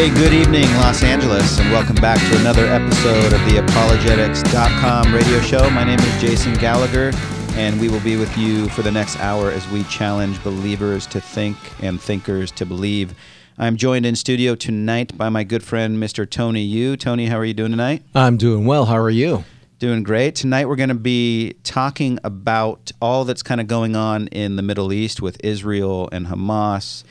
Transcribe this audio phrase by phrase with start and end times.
[0.00, 5.40] Hey, good evening, Los Angeles, and welcome back to another episode of the Apologetics.com radio
[5.42, 5.68] show.
[5.68, 7.10] My name is Jason Gallagher,
[7.52, 11.20] and we will be with you for the next hour as we challenge believers to
[11.20, 13.14] think and thinkers to believe.
[13.58, 16.28] I'm joined in studio tonight by my good friend, Mr.
[16.28, 16.96] Tony Yu.
[16.96, 18.02] Tony, how are you doing tonight?
[18.14, 18.86] I'm doing well.
[18.86, 19.44] How are you?
[19.80, 20.34] Doing great.
[20.34, 24.62] Tonight we're going to be talking about all that's kind of going on in the
[24.62, 27.04] Middle East with Israel and Hamas,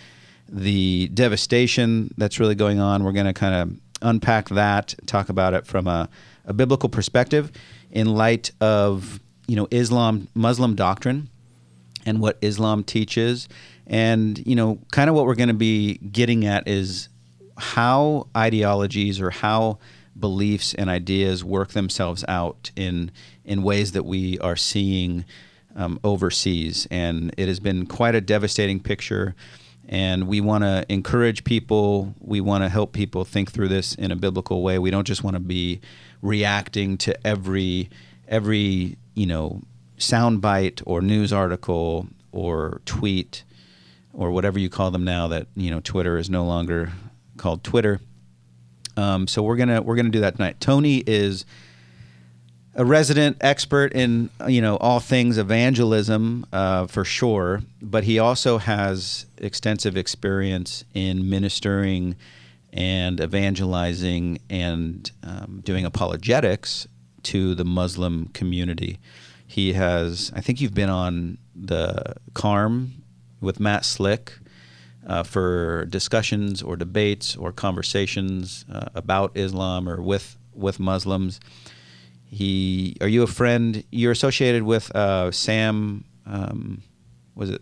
[0.51, 3.03] the devastation that's really going on.
[3.03, 6.09] We're going to kind of unpack that, talk about it from a,
[6.45, 7.51] a biblical perspective
[7.91, 11.29] in light of you know Islam, Muslim doctrine,
[12.05, 13.47] and what Islam teaches,
[13.87, 17.09] and you know kind of what we're going to be getting at is
[17.57, 19.79] how ideologies or how
[20.19, 23.11] beliefs and ideas work themselves out in
[23.43, 25.25] in ways that we are seeing
[25.75, 29.35] um, overseas, and it has been quite a devastating picture.
[29.91, 32.13] And we want to encourage people.
[32.21, 34.77] We want to help people think through this in a biblical way.
[34.77, 35.81] We don't just want to be
[36.21, 37.89] reacting to every
[38.27, 39.63] every you know
[39.97, 43.43] soundbite or news article or tweet
[44.13, 45.27] or whatever you call them now.
[45.27, 46.91] That you know Twitter is no longer
[47.37, 47.99] called Twitter.
[48.95, 50.59] Um, so we're gonna we're gonna do that tonight.
[50.59, 51.45] Tony is
[52.79, 58.57] a resident expert in you know all things evangelism uh, for sure, but he also
[58.57, 62.15] has extensive experience in ministering
[62.71, 66.87] and evangelizing and um, doing apologetics
[67.21, 68.97] to the Muslim community.
[69.45, 73.03] He has, I think you've been on the CARM
[73.41, 74.39] with Matt Slick
[75.05, 81.41] uh, for discussions or debates or conversations uh, about Islam or with with Muslims.
[82.29, 83.83] He, are you a friend?
[83.91, 86.05] You're associated with uh, Sam.
[86.25, 86.83] Um,
[87.33, 87.61] was it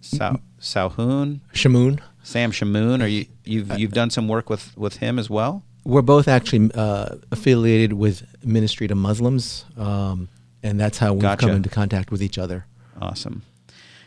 [0.00, 1.40] Sal, Salhoun?
[1.52, 2.00] Shamoon.
[2.22, 3.02] Sam Shamoon.
[3.02, 5.62] Are you you've you've done some work with with him as well?
[5.84, 10.28] We're both actually uh, affiliated with Ministry to Muslims, um,
[10.62, 11.46] and that's how we've Gotcha.
[11.46, 12.66] come into contact with each other.
[13.02, 13.42] Awesome.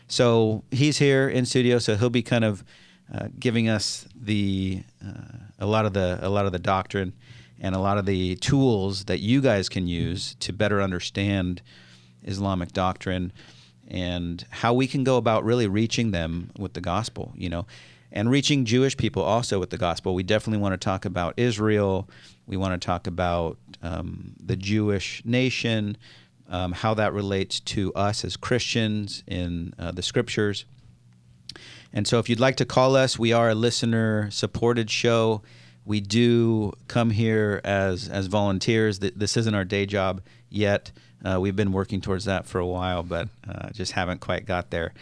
[0.08, 2.64] So he's here in studio, so he'll be kind of
[3.14, 7.12] uh, giving us the uh, a lot of the a lot of the doctrine
[7.60, 11.62] and a lot of the tools that you guys can use to better understand
[12.24, 13.32] Islamic doctrine
[13.88, 17.66] and how we can go about really reaching them with the gospel, you know,
[18.12, 20.14] and reaching Jewish people also with the gospel.
[20.14, 22.08] We definitely want to talk about Israel.
[22.46, 25.96] We want to talk about um, the Jewish nation,
[26.48, 30.64] um, how that relates to us as Christians in uh, the scriptures.
[31.92, 35.42] And so, if you'd like to call us, we are a listener supported show.
[35.88, 38.98] We do come here as as volunteers.
[38.98, 40.92] This isn't our day job yet.
[41.24, 44.70] Uh, we've been working towards that for a while, but uh, just haven't quite got
[44.70, 44.92] there.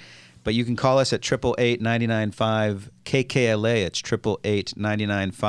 [0.45, 1.81] But you can call us at 888
[3.05, 3.85] KKLA.
[3.85, 4.01] It's
[4.45, 5.45] 888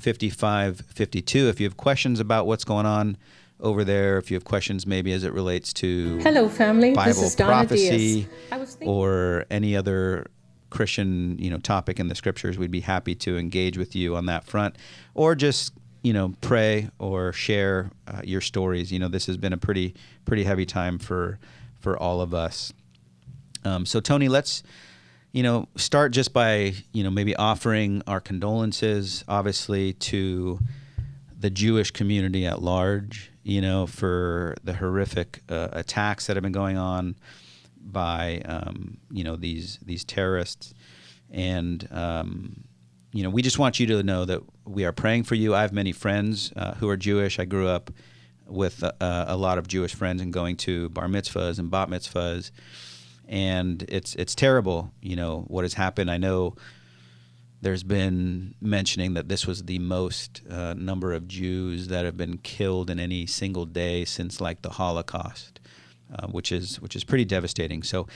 [0.00, 1.48] 5552.
[1.48, 3.16] If you have questions about what's going on
[3.58, 6.94] over there, if you have questions maybe as it relates to Hello, family.
[6.94, 8.26] Bible this is Donna prophecy Diaz.
[8.52, 8.88] I was thinking.
[8.88, 10.28] or any other
[10.74, 14.26] Christian, you know, topic in the scriptures, we'd be happy to engage with you on
[14.26, 14.76] that front,
[15.14, 18.92] or just you know pray or share uh, your stories.
[18.92, 21.38] You know, this has been a pretty pretty heavy time for
[21.80, 22.72] for all of us.
[23.64, 24.62] Um, so Tony, let's
[25.32, 30.58] you know start just by you know maybe offering our condolences, obviously to
[31.38, 33.30] the Jewish community at large.
[33.44, 37.14] You know, for the horrific uh, attacks that have been going on
[37.84, 40.74] by um, you know these these terrorists,
[41.30, 42.64] and um,
[43.12, 45.54] you know we just want you to know that we are praying for you.
[45.54, 47.38] I have many friends uh, who are Jewish.
[47.38, 47.90] I grew up
[48.46, 52.50] with uh, a lot of Jewish friends and going to bar mitzvahs and bat mitzvahs,
[53.28, 54.92] and it's it's terrible.
[55.00, 56.10] You know what has happened.
[56.10, 56.56] I know
[57.64, 62.36] there's been mentioning that this was the most uh, number of Jews that have been
[62.36, 65.60] killed in any single day since like the Holocaust,
[66.12, 67.82] uh, which is which is pretty devastating.
[67.82, 68.06] So,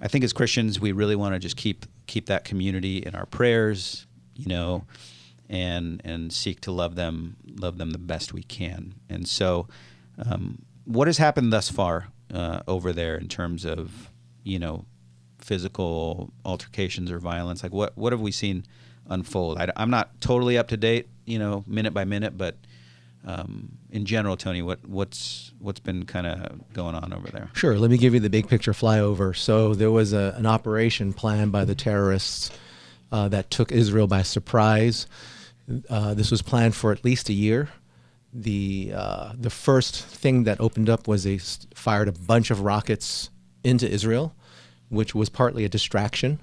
[0.00, 3.26] I think as Christians, we really want to just keep keep that community in our
[3.26, 4.84] prayers, you know,
[5.48, 8.94] and and seek to love them love them the best we can.
[9.08, 9.68] And so,
[10.18, 14.10] um, what has happened thus far uh, over there in terms of
[14.44, 14.84] you know
[15.38, 17.62] physical altercations or violence?
[17.62, 18.64] Like what what have we seen
[19.08, 19.58] unfold?
[19.58, 22.56] I, am not totally up to date, you know, minute by minute, but
[23.28, 23.50] um,
[23.90, 27.48] in general, Tony, what what's what's been kind of going on over there?
[27.52, 27.78] Sure.
[27.78, 29.36] Let me give you the big picture flyover.
[29.36, 32.50] So there was a, an operation planned by the terrorists
[33.12, 35.06] uh, that took Israel by surprise.
[35.90, 37.68] Uh, this was planned for at least a year.
[38.32, 41.38] The uh, the first thing that opened up was they
[41.74, 43.30] fired a bunch of rockets
[43.62, 44.34] into Israel,
[44.88, 46.38] which was partly a distraction,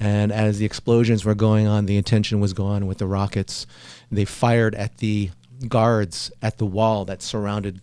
[0.00, 3.66] And as the explosions were going on, the intention was gone with the rockets.
[4.10, 5.30] They fired at the
[5.68, 7.80] guards at the wall that surrounded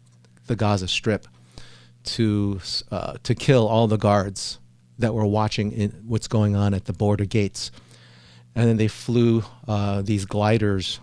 [0.47, 1.27] the Gaza Strip
[2.03, 2.59] to
[2.91, 4.59] uh, to kill all the guards
[4.99, 7.71] that were watching in what's going on at the border gates.
[8.55, 10.99] And then they flew uh, these gliders,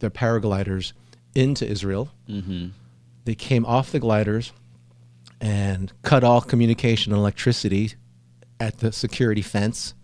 [0.00, 0.92] their paragliders,
[1.34, 2.10] into Israel.
[2.28, 2.68] Mm-hmm.
[3.24, 4.52] They came off the gliders
[5.40, 7.94] and cut all communication and electricity
[8.58, 9.94] at the security fence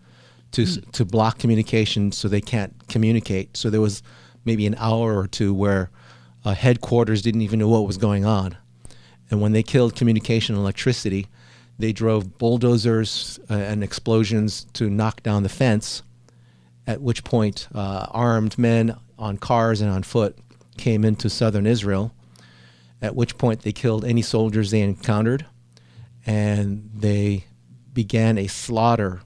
[0.51, 0.89] to Hmm.
[0.91, 3.55] to block communication so they can't communicate.
[3.57, 4.01] So there was
[4.45, 5.91] maybe an hour or two where
[6.47, 8.55] uh, headquarters didn't even know what was going on.
[9.29, 11.27] And when they killed communication and electricity,
[11.77, 16.03] they drove bulldozers uh, and explosions to knock down the fence.
[16.87, 20.37] At which point, uh, armed men on cars and on foot
[20.77, 22.13] came into southern Israel.
[23.01, 25.45] At which point, they killed any soldiers they encountered,
[26.25, 27.43] and they
[27.93, 29.19] began a slaughter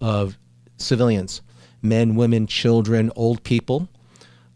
[0.00, 0.38] of
[0.76, 1.42] civilians
[1.82, 3.88] men, women, children, old people.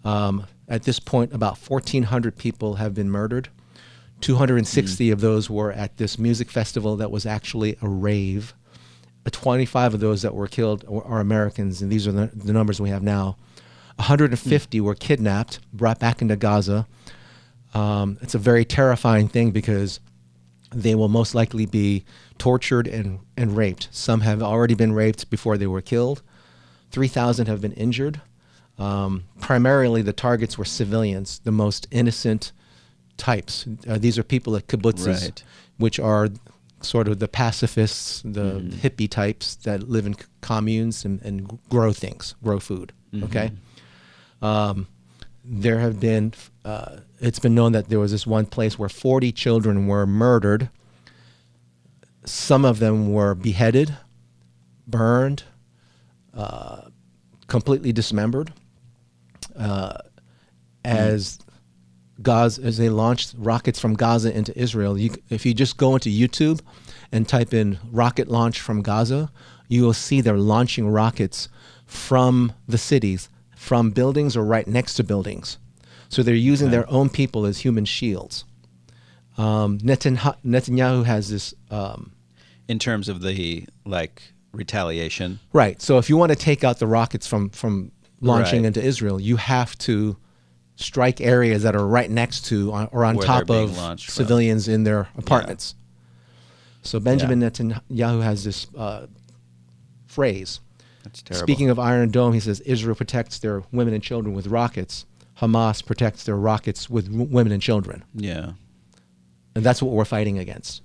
[0.04, 3.50] Um, at this point, about 1,400 people have been murdered.
[4.22, 8.54] 260 of those were at this music festival that was actually a rave.
[9.26, 12.80] Uh, 25 of those that were killed are Americans, and these are the, the numbers
[12.80, 13.36] we have now.
[13.96, 16.86] 150 were kidnapped, brought back into Gaza.
[17.74, 20.00] Um, it's a very terrifying thing because
[20.74, 22.02] they will most likely be
[22.38, 23.88] tortured and, and raped.
[23.90, 26.22] Some have already been raped before they were killed.
[26.92, 28.22] 3,000 have been injured.
[28.78, 32.52] Um, primarily, the targets were civilians, the most innocent
[33.16, 33.66] types.
[33.88, 35.44] Uh, these are people at kibbutzes, Right.
[35.78, 36.28] which are
[36.80, 42.34] sort of the pacifists, the hippie types that live in communes and, and grow things,
[42.42, 42.92] grow food.
[43.22, 43.52] Okay.
[44.40, 44.88] Um,
[45.44, 46.32] there have been,
[46.64, 50.70] uh, it's been known that there was this one place where 40 children were murdered.
[52.24, 53.96] Some of them were beheaded,
[54.86, 55.44] burned,
[56.34, 56.82] uh,
[57.48, 58.52] completely dismembered.
[59.56, 59.98] Uh,
[60.84, 61.38] as
[62.20, 66.10] Gaza, as they launched rockets from Gaza into Israel, you, if you just go into
[66.10, 66.60] YouTube
[67.10, 69.30] and type in rocket launch from Gaza,
[69.68, 71.48] you will see they're launching rockets
[71.86, 75.58] from the cities, from buildings or right next to buildings.
[76.08, 78.44] So they're using their own people as human shields.
[79.38, 82.12] Um, Netanyahu, Netanyahu has this um,
[82.68, 84.22] In terms of the like
[84.52, 85.40] retaliation.
[85.54, 85.80] Right.
[85.80, 88.68] So if you want to take out the rockets from from launching Right.
[88.68, 90.16] into Israel, you have to
[90.76, 94.14] strike areas that are right next to or on Where top of launched from.
[94.14, 95.74] civilians in their apartments.
[96.82, 99.06] So Benjamin Netanyahu has this uh,
[100.06, 100.60] phrase.
[101.04, 101.46] That's terrible.
[101.46, 105.04] Speaking of Iron Dome, he says Israel protects their women and children with rockets.
[105.40, 108.52] Hamas protects their rockets with w- women and children, yeah.
[109.54, 110.82] and that's what we're fighting against.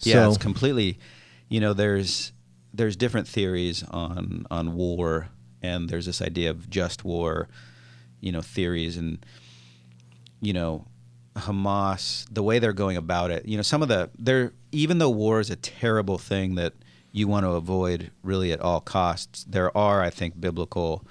[0.00, 0.98] Yeah, So- it's completely.
[1.48, 2.32] You know, there's
[2.74, 5.28] there's different theories on on war,
[5.62, 7.48] and there's this idea of just war.
[8.20, 9.24] You know, theories and
[10.40, 10.86] you know,
[11.36, 13.46] Hamas, the way they're going about it.
[13.46, 16.74] You know, some of the they're even though war is a terrible thing that
[17.12, 19.44] you want to avoid really at all costs.
[19.44, 21.04] There are, I think, biblical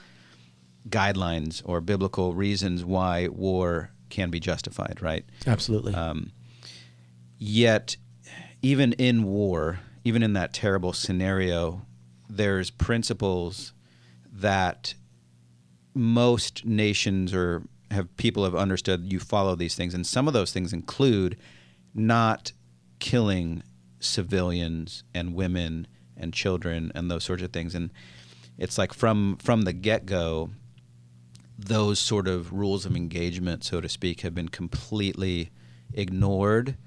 [0.88, 5.00] guidelines or biblical reasons why war can be justified.
[5.02, 5.26] Right.
[5.46, 5.94] Absolutely.
[5.94, 6.32] Um,
[7.38, 7.98] yet,
[8.62, 11.86] even in war, even in that terrible scenario,
[12.30, 13.74] there's principles
[14.42, 14.94] that
[15.94, 19.94] most nations or have people have understood you follow these things.
[19.94, 21.38] And some of those things include
[21.94, 22.52] not
[23.00, 23.64] killing
[24.00, 27.74] civilians and women and children and those sorts of things.
[27.76, 27.90] And
[28.58, 30.52] it's like from from the get-go
[31.58, 35.50] those sort of rules of engagement so to speak have been completely
[35.94, 36.78] ignored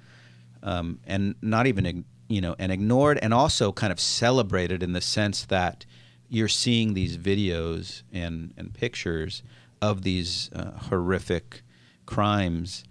[0.62, 5.00] um, and not even you know and ignored and also kind of celebrated in the
[5.00, 5.84] sense that
[6.32, 9.42] you're seeing these videos and and pictures
[9.82, 11.62] of these uh, horrific
[12.06, 12.84] crimes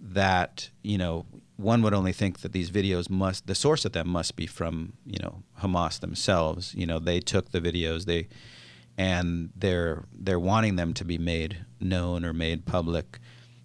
[0.00, 1.26] that you know
[1.56, 4.92] one would only think that these videos must the source of them must be from
[5.04, 6.72] you know Hamas themselves.
[6.74, 8.28] You know they took the videos they
[8.96, 13.18] and they're they're wanting them to be made known or made public.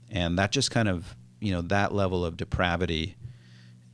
[0.09, 3.15] And that just kind of you know that level of depravity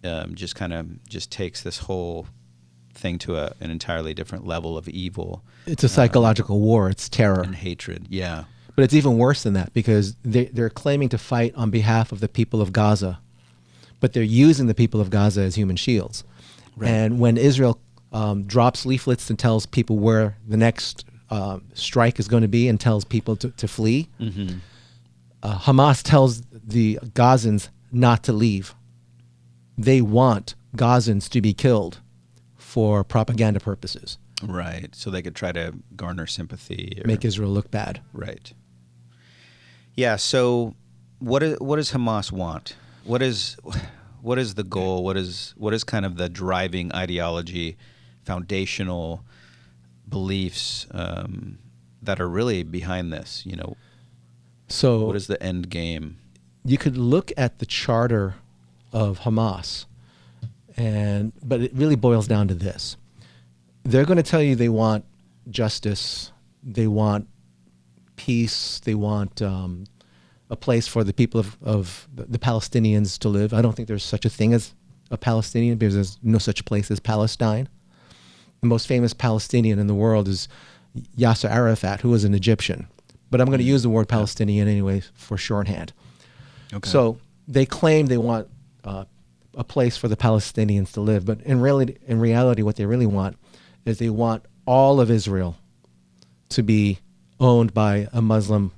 [0.06, 2.28] um, just kind of just takes this whole
[2.94, 6.90] thing to a, an entirely different level of evil it's a psychological war.
[6.90, 7.42] It's terror.
[7.42, 8.46] and hatred yeah
[8.76, 12.20] But it's even worse than that because they, they're claiming to fight on behalf of
[12.20, 13.20] the people of Gaza,
[14.00, 16.24] but they're using the people of Gaza as human shields.
[16.76, 16.90] Right.
[16.90, 17.80] And when Israel
[18.12, 22.68] um, drops leaflets and tells people where the next um, strike is going to be
[22.68, 24.58] and tells people to, to flee, mm-hmm.
[25.42, 28.76] uh, Hamas tells the Gazans not to leave.
[29.78, 32.00] They want Gazans to be killed
[32.74, 34.18] for propaganda purposes.
[34.42, 34.90] Right.
[34.96, 37.00] So they could try to garner sympathy.
[37.04, 38.02] Or, make Israel look bad.
[38.14, 38.52] Right.
[39.94, 40.16] Yeah.
[40.16, 40.74] So,
[41.20, 42.76] what is, what does Hamas want?
[43.04, 43.58] What is
[44.24, 45.04] what is the goal?
[45.04, 47.78] What is what is kind of the driving ideology,
[48.24, 49.24] foundational
[50.10, 51.60] beliefs um,
[52.02, 53.46] that are really behind this?
[53.46, 53.78] You know,
[54.68, 56.18] So what is the end game?
[56.66, 58.36] you could look at the charter
[58.92, 59.86] of Hamas,
[60.78, 62.98] and but it really boils down to this:
[63.84, 65.06] they're going to tell you they want
[65.50, 66.32] justice,
[66.64, 67.28] they want
[68.16, 69.86] peace, they want um,
[70.50, 73.54] a place for the people of, of the Palestinians to live.
[73.54, 74.74] I don't think there's such a thing as
[75.12, 77.68] a Palestinian because there's no such place as Palestine.
[78.62, 80.48] The most famous Palestinian in the world is
[81.18, 82.88] Yasser Arafat, who was an Egyptian.
[83.30, 85.92] But I'm going to use the word Palestinian anyway for shorthand.
[86.72, 86.90] Okay.
[86.90, 88.48] So they claim they want
[88.84, 89.06] uh,
[89.56, 93.06] a place for the Palestinians to live, but in reality, in reality, what they really
[93.06, 93.38] want
[93.86, 95.58] is they want all of Israel
[96.50, 97.00] to be
[97.40, 98.72] owned by a Muslim,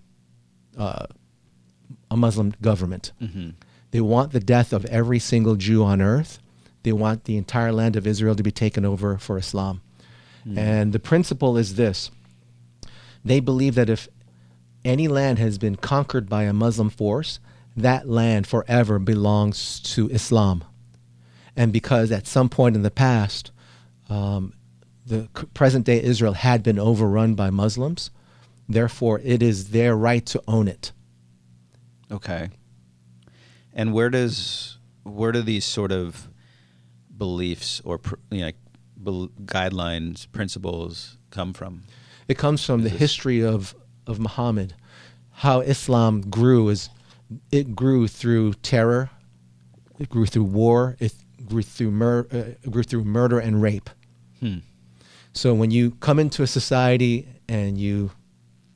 [0.77, 1.05] uh,
[2.09, 3.11] a Muslim government.
[3.19, 3.49] hmm
[3.91, 6.39] They want the death of every single Jew on earth.
[6.83, 9.81] They want the entire land of Israel to be taken over for Islam.
[10.57, 12.11] And the principle is this
[13.23, 14.07] they believe that if
[14.83, 17.39] any land has been conquered by a Muslim force,
[17.75, 20.63] that land forever belongs to Islam.
[21.55, 23.51] And because at some point in the past,
[24.09, 24.53] um,
[25.05, 28.11] the present day Israel had been overrun by Muslims,
[28.67, 30.91] therefore it is their right to own it.
[32.11, 32.49] Okay.
[33.73, 36.29] And where does where do these sort of
[37.15, 37.99] beliefs or
[38.31, 38.41] you
[39.05, 41.83] know, guidelines, principles come from?
[42.27, 43.75] It comes from Is the history of,
[44.07, 44.73] of Muhammad.
[45.31, 46.89] How Islam grew is
[47.51, 49.09] it grew through terror,
[49.99, 51.13] it grew through war, it
[51.45, 53.89] grew through mur- uh, grew through murder and rape.
[54.39, 54.59] Hmm.
[55.33, 58.11] So when you come into a society and you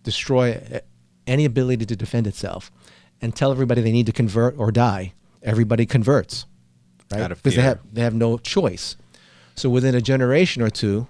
[0.03, 0.81] destroy
[1.25, 2.71] any ability to defend itself
[3.21, 5.13] and tell everybody they need to convert or die,
[5.43, 6.45] everybody converts,
[7.11, 7.29] right?
[7.29, 8.95] Because they have they have no choice.
[9.55, 11.07] So within a generation or two,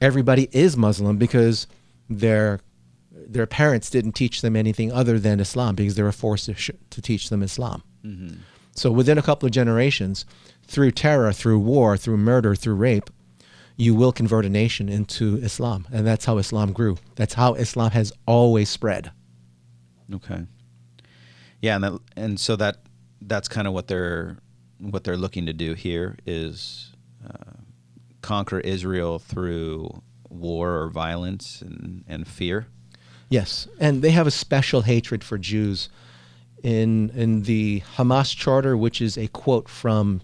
[0.00, 1.66] everybody is Muslim because
[2.08, 2.60] their
[3.28, 6.70] their parents didn't teach them anything other than Islam because they were forced to, sh-
[6.90, 7.82] to teach them Islam.
[8.02, 8.28] hmm
[8.74, 10.24] So within a couple of generations,
[10.66, 13.10] through terror, through war, through murder, through rape,
[13.76, 16.96] you will convert a nation into Islam, and that's how Islam grew.
[17.14, 19.12] That's how Islam has always spread.
[20.12, 20.46] Okay.
[21.60, 22.78] Yeah, and that, and so that
[23.20, 24.38] that's kind of what they're
[24.78, 26.92] what they're looking to do here is
[27.24, 27.52] uh,
[28.22, 32.66] conquer Israel through war or violence and, and fear.
[33.28, 35.88] Yes, and they have a special hatred for Jews.
[36.62, 40.22] In in the Hamas charter, which is a quote from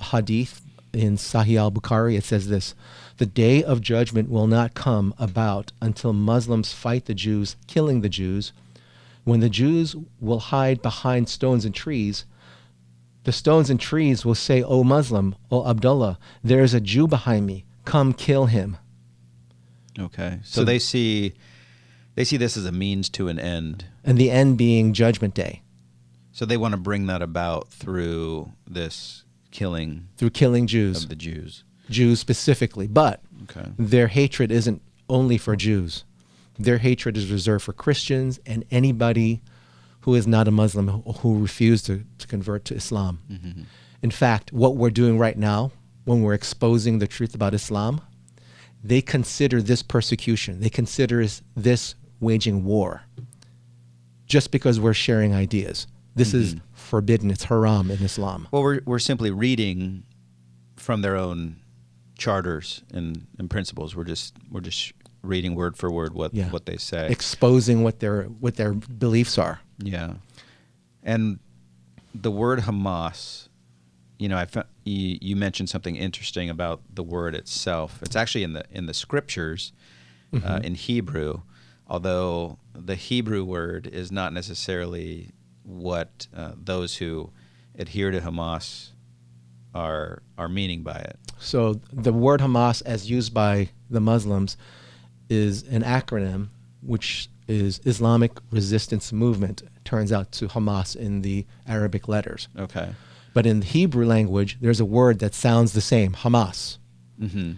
[0.00, 0.62] Hadith
[0.92, 2.74] in Sahih al Bukhari, it says this:
[3.18, 8.08] "The day of judgment will not come about until Muslims fight the Jews, killing the
[8.08, 8.52] Jews.
[9.24, 12.24] When the Jews will hide behind stones and trees."
[13.24, 17.44] The stones and trees will say, O Muslim, O Abdullah, there is a Jew behind
[17.44, 17.64] me.
[17.84, 18.76] Come kill him.
[19.98, 20.38] Okay.
[20.44, 21.32] So, So- they see
[22.16, 23.84] they see this as a means to an end.
[24.04, 25.62] And the end being Judgment Day.
[26.32, 31.16] So they want to bring that about through this killing through killing Jews, of the
[31.16, 31.62] Jews.
[31.88, 32.86] Jews specifically.
[32.88, 33.70] But Okay.
[33.78, 36.04] their hatred isn't only for Jews.
[36.58, 39.40] Their hatred is reserved for Christians and anybody
[40.00, 43.20] who is not a Muslim who- who refuse to, to convert to Islam.
[43.28, 43.62] hmm
[44.02, 45.72] In fact, what we're doing right now,
[46.04, 48.00] when we're exposing the truth about Islam,
[48.84, 50.60] they consider this persecution.
[50.60, 53.02] They consider this waging war
[54.26, 55.86] just because we're sharing ideas.
[56.14, 56.60] This is Mhm.
[56.72, 57.30] forbidden.
[57.30, 58.48] It's haram in Islam.
[58.50, 60.04] Well, we're we're simply reading
[60.76, 61.56] from their own
[62.18, 63.94] charters and, and principles.
[63.94, 64.92] We're just we're just
[65.22, 66.48] reading word for word what Yeah.
[66.50, 67.08] what they say.
[67.10, 69.60] Exposing what their what their beliefs are.
[69.78, 70.14] yeah,
[71.02, 71.38] and
[72.14, 73.48] the word Hamas.
[74.18, 77.98] You know, I fo- you, you mentioned something interesting about the word itself.
[78.02, 79.72] It's actually in the in the scriptures
[80.32, 80.64] uh, Mhm.
[80.64, 81.42] in Hebrew,
[81.86, 85.30] although the Hebrew word is not necessarily
[85.62, 87.30] what uh, those who
[87.78, 88.90] adhere to Hamas
[89.74, 91.18] are are meaning by it.
[91.38, 94.56] So the word Hamas, as used by the Muslims,
[95.28, 96.48] is an acronym
[96.82, 99.62] which is Islamic Resistance Movement.
[99.84, 102.48] Turns out to Hamas in the Arabic letters.
[102.58, 102.90] Okay.
[103.34, 106.78] But in the Hebrew language, there's a word that sounds the same, Hamas.
[107.18, 107.52] hmm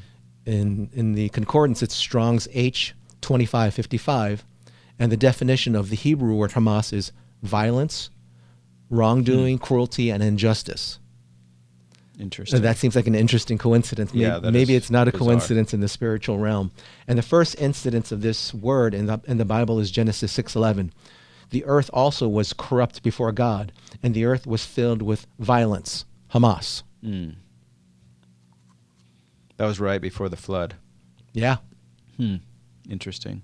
[0.45, 4.45] In in the concordance, it's Strong's H twenty five fifty five,
[4.99, 8.11] and the definition of the Hebrew word Hamas is violence,
[8.91, 10.99] wrongdoing, cruelty, and injustice.
[12.19, 12.57] Interesting.
[12.59, 14.13] So that seems like an interesting coincidence.
[14.13, 15.29] Maybe, Yeah, maybe it's not a bizarre.
[15.29, 16.73] coincidence in the spiritual realm.
[17.07, 20.91] And the first incidence of this word in the, in the Bible is Genesis 6:11.
[21.51, 23.73] The earth also was corrupt before God,
[24.03, 26.05] and the earth was filled with violence.
[26.35, 26.83] Hamas.
[27.05, 27.37] Mm.
[29.57, 30.75] That was right before the flood.
[31.33, 31.57] Yeah.
[32.17, 32.37] Hmm.
[32.89, 33.43] Interesting.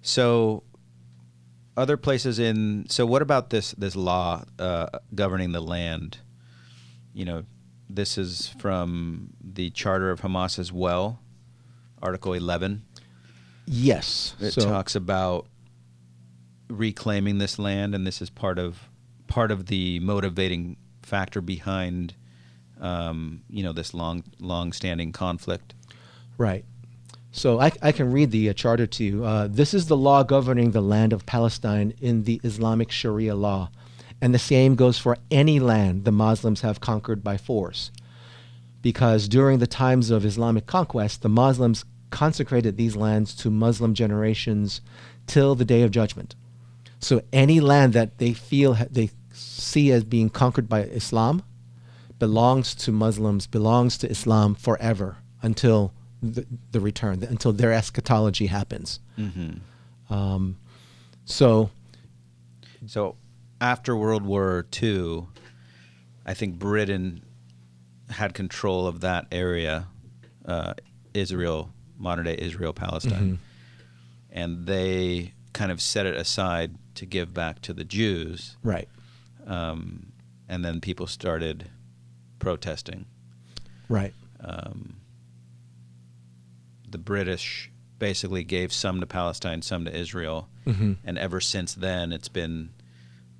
[0.00, 0.62] So,
[1.76, 2.86] other places in.
[2.88, 6.18] So, what about this this law uh, governing the land?
[7.14, 7.44] You know,
[7.88, 11.20] this is from the Charter of Hamas as well,
[12.00, 12.84] Article eleven.
[13.66, 14.34] Yes.
[14.40, 15.46] It so, talks about
[16.68, 18.88] reclaiming this land, and this is part of
[19.26, 22.14] part of the motivating factor behind,
[22.80, 25.74] um, you know, this long long standing conflict.
[26.38, 26.64] Right.
[27.34, 29.24] So I, I can read the uh, charter to you.
[29.24, 33.70] Uh, this is the law governing the land of Palestine in the Islamic Sharia law.
[34.20, 37.90] And the same goes for any land the Muslims have conquered by force.
[38.82, 44.82] Because during the times of Islamic conquest, the Muslims consecrated these lands to Muslim generations
[45.26, 46.34] till the day of judgment.
[46.98, 51.42] So any land that they feel they see as being conquered by Islam
[52.18, 59.00] belongs to Muslims, belongs to Islam forever until the, the return, until their eschatology happens.
[59.18, 60.12] Mm-hmm.
[60.12, 60.56] Um,
[61.24, 61.70] so,
[62.86, 63.16] So
[63.60, 65.26] after World War II,
[66.24, 67.22] I think Britain
[68.10, 69.88] had control of that area,
[70.44, 70.74] uh,
[71.14, 73.38] Israel, modern day Israel, Palestine,
[74.30, 78.56] and they kind of set it aside to give back to the Jews.
[78.62, 78.88] right,
[79.46, 80.12] Um,
[80.48, 81.70] and then people started
[82.38, 83.06] protesting.
[83.88, 84.96] right, Um,
[86.92, 92.12] the British basically gave some to Palestine, some to Israel, hmm and ever since then,
[92.12, 92.70] it's been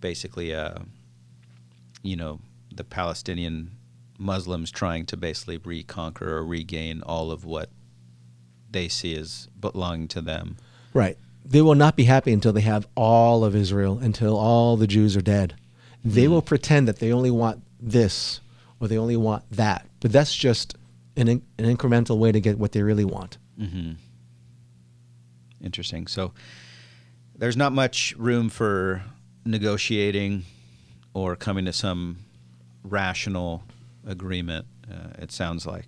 [0.01, 0.79] basically, uh,
[2.03, 2.41] you know,
[2.75, 3.71] the Palestinian
[4.19, 7.71] Muslims trying to basically reconquer or regain all of what
[8.71, 10.57] they see as belonging to them.
[10.95, 11.17] right.
[11.45, 15.17] They will not be happy until they have all of Israel, until all the Jews
[15.17, 15.55] are dead.
[16.05, 16.31] They Mhm.
[16.31, 18.41] will pretend that they only want this
[18.79, 20.77] or they only want that, but that's just
[21.17, 23.39] an, an incremental way to get what they really want.
[23.61, 23.93] Mm-hmm.
[25.65, 26.07] Interesting.
[26.07, 26.33] So
[27.37, 29.03] there's not much room for
[29.45, 30.45] negotiating
[31.15, 32.19] or coming to some
[32.83, 33.63] rational
[34.07, 34.67] agreement.
[34.91, 35.87] Uh, it sounds like.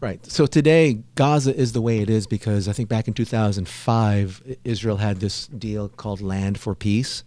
[0.00, 0.24] Right.
[0.26, 4.98] So today, Gaza is the way it is because I think back in 2005, Israel
[4.98, 7.24] had this deal called Land for Peace.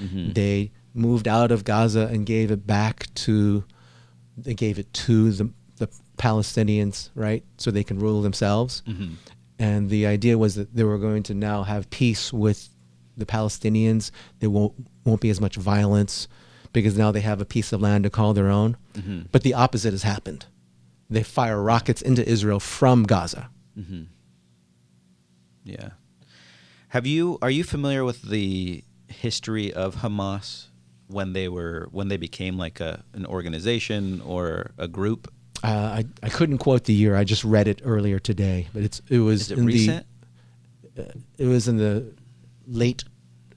[0.00, 0.34] Mhm.
[0.34, 3.64] They moved out of Gaza and gave it back to,
[4.38, 5.50] they gave it to the
[6.16, 7.44] Palestinians, right?
[7.58, 8.82] So they can rule themselves.
[8.86, 9.14] Mhm.
[9.58, 12.68] And the idea was that they were going to now have peace with
[13.16, 14.10] the Palestinians.
[14.40, 14.74] There won't,
[15.04, 16.26] won't be as much violence
[16.72, 18.76] because now they have a piece of land to call their own.
[18.94, 19.26] Mhm.
[19.30, 20.46] But the opposite has happened.
[21.08, 23.48] They fire rockets into Israel from Gaza.
[23.78, 24.02] Mm-hmm.
[25.64, 25.90] Yeah.
[26.88, 27.38] Have you?
[27.42, 30.66] Are you familiar with the history of Hamas
[31.08, 35.32] when they were when they became like a an organization or a group?
[35.64, 37.16] Uh, I, I couldn't quote the year.
[37.16, 40.06] I just read it earlier today, but it's it was it in recent?
[40.94, 42.12] the uh, it was in the
[42.66, 43.04] late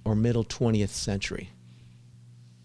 [0.06, 1.50] or middle 20th century.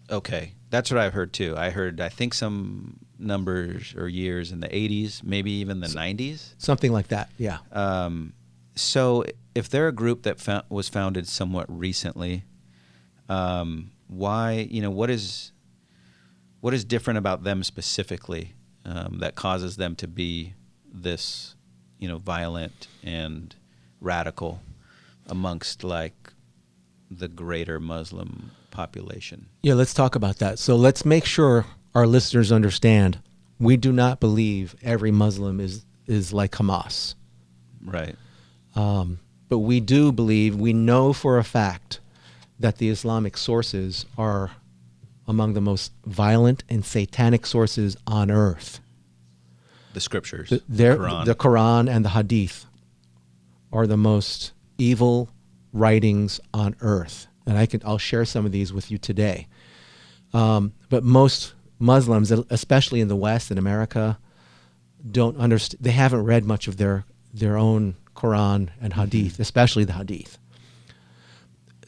[0.09, 1.55] Okay, that's what I've heard too.
[1.57, 6.53] I heard I think some numbers or years in the 80s, maybe even the 90s.
[6.57, 7.29] Something like that.
[7.37, 7.57] Yeah.
[7.73, 8.33] Um,
[8.75, 12.45] so if they're a group that fou- was founded somewhat recently,
[13.27, 15.51] um, why you know what is
[16.61, 18.53] what is different about them specifically
[18.85, 20.53] um, that causes them to be
[20.93, 21.55] this
[21.99, 23.55] you know violent and
[24.01, 24.61] radical
[25.27, 26.33] amongst like
[27.09, 29.47] the greater Muslim population?
[29.61, 30.59] Yeah, let's talk about that.
[30.59, 31.65] So let's make sure
[31.95, 33.19] our listeners understand
[33.59, 37.15] we do not believe every Muslim is is like Hamas.
[37.83, 38.15] Right.
[38.75, 39.19] Um,
[39.49, 41.99] but we do believe, we know for a fact
[42.59, 44.51] that the Islamic sources are
[45.27, 48.79] among the most violent and satanic sources on earth.
[49.93, 51.25] The scriptures, The, their- Quran.
[51.25, 52.65] the Quran and the Hadith
[53.71, 55.29] are the most evil
[55.71, 57.27] writings on earth.
[57.45, 59.47] And I can, I'll share some of these with you today.
[60.33, 64.17] Um, but most Muslims, especially in the West in America,
[65.11, 65.83] don't understand.
[65.83, 70.37] They haven't read much of their their own Quran and Hadith, especially the Hadith.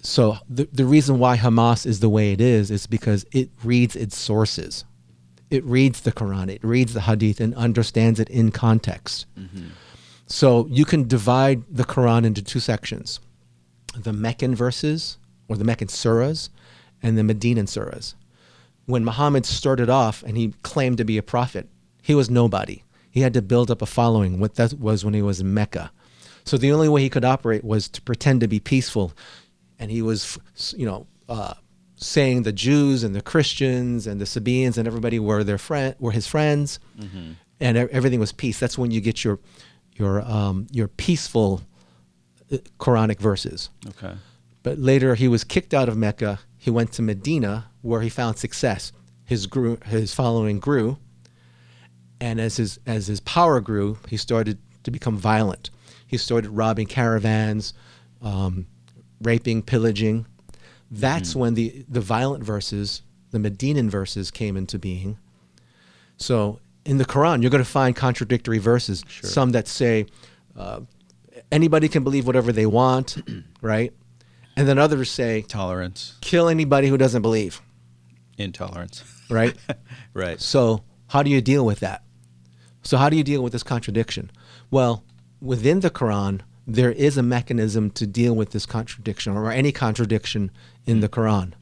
[0.06, 3.96] So the the reason why Hamas is the way it is is because it reads
[3.96, 4.86] its sources.
[5.50, 9.26] It reads the Quran, it reads the Hadith, and understands it in context.
[9.38, 9.70] Mhm.
[10.28, 13.20] So you can divide the Quran into two sections
[13.98, 16.50] the Meccan verses, or the Meccan surahs,
[17.02, 18.14] and the Medinan surahs.
[18.86, 21.68] When Muhammad started off and he claimed to be a prophet,
[22.02, 22.84] he was nobody.
[23.10, 24.40] He had to build up a following.
[24.40, 25.92] What that was when he was in Mecca.
[26.44, 29.14] So the only way he could operate was to pretend to be peaceful,
[29.80, 30.38] and he was,
[30.76, 31.54] you know, uh,
[31.98, 36.12] saying the Jews and the Christians and the Sabaeans and everybody were their friend, were
[36.12, 36.80] his friends,
[37.60, 38.60] and e- everything was peace.
[38.60, 39.40] That's when you get your
[39.94, 41.62] your um, your peaceful
[42.52, 43.70] uh, Quranic verses.
[43.88, 44.16] Okay.
[44.64, 46.40] But later he was kicked out of Mecca.
[46.58, 48.92] He went to Medina where he found success.
[49.24, 50.98] His grew, his following grew,
[52.20, 55.70] and as his as his power grew, he started to become violent.
[56.08, 57.74] He started robbing caravans,
[58.22, 58.68] um,
[59.22, 60.26] raping, pillaging.
[60.92, 63.02] That's when the the violent verses,
[63.32, 65.18] the Medinan verses, came into being.
[66.18, 69.04] So in the Quran, you're going to find contradictory verses.
[69.08, 69.30] Sure.
[69.30, 70.06] Some that say
[70.56, 70.82] uh,
[71.52, 73.18] anybody can believe whatever they want,
[73.62, 73.94] right?
[74.56, 77.62] And then others say Tolerance, kill anybody who doesn't believe,
[78.38, 79.04] intolerance.
[79.30, 79.56] right?
[80.14, 80.40] right.
[80.40, 82.04] so how do you deal with that?
[82.84, 84.32] So how do you deal with this contradiction?
[84.72, 85.04] Well,
[85.42, 90.52] within the Quran, there is a mechanism to deal with this contradiction or any contradiction
[90.86, 91.14] in the mm.
[91.14, 91.54] Quran.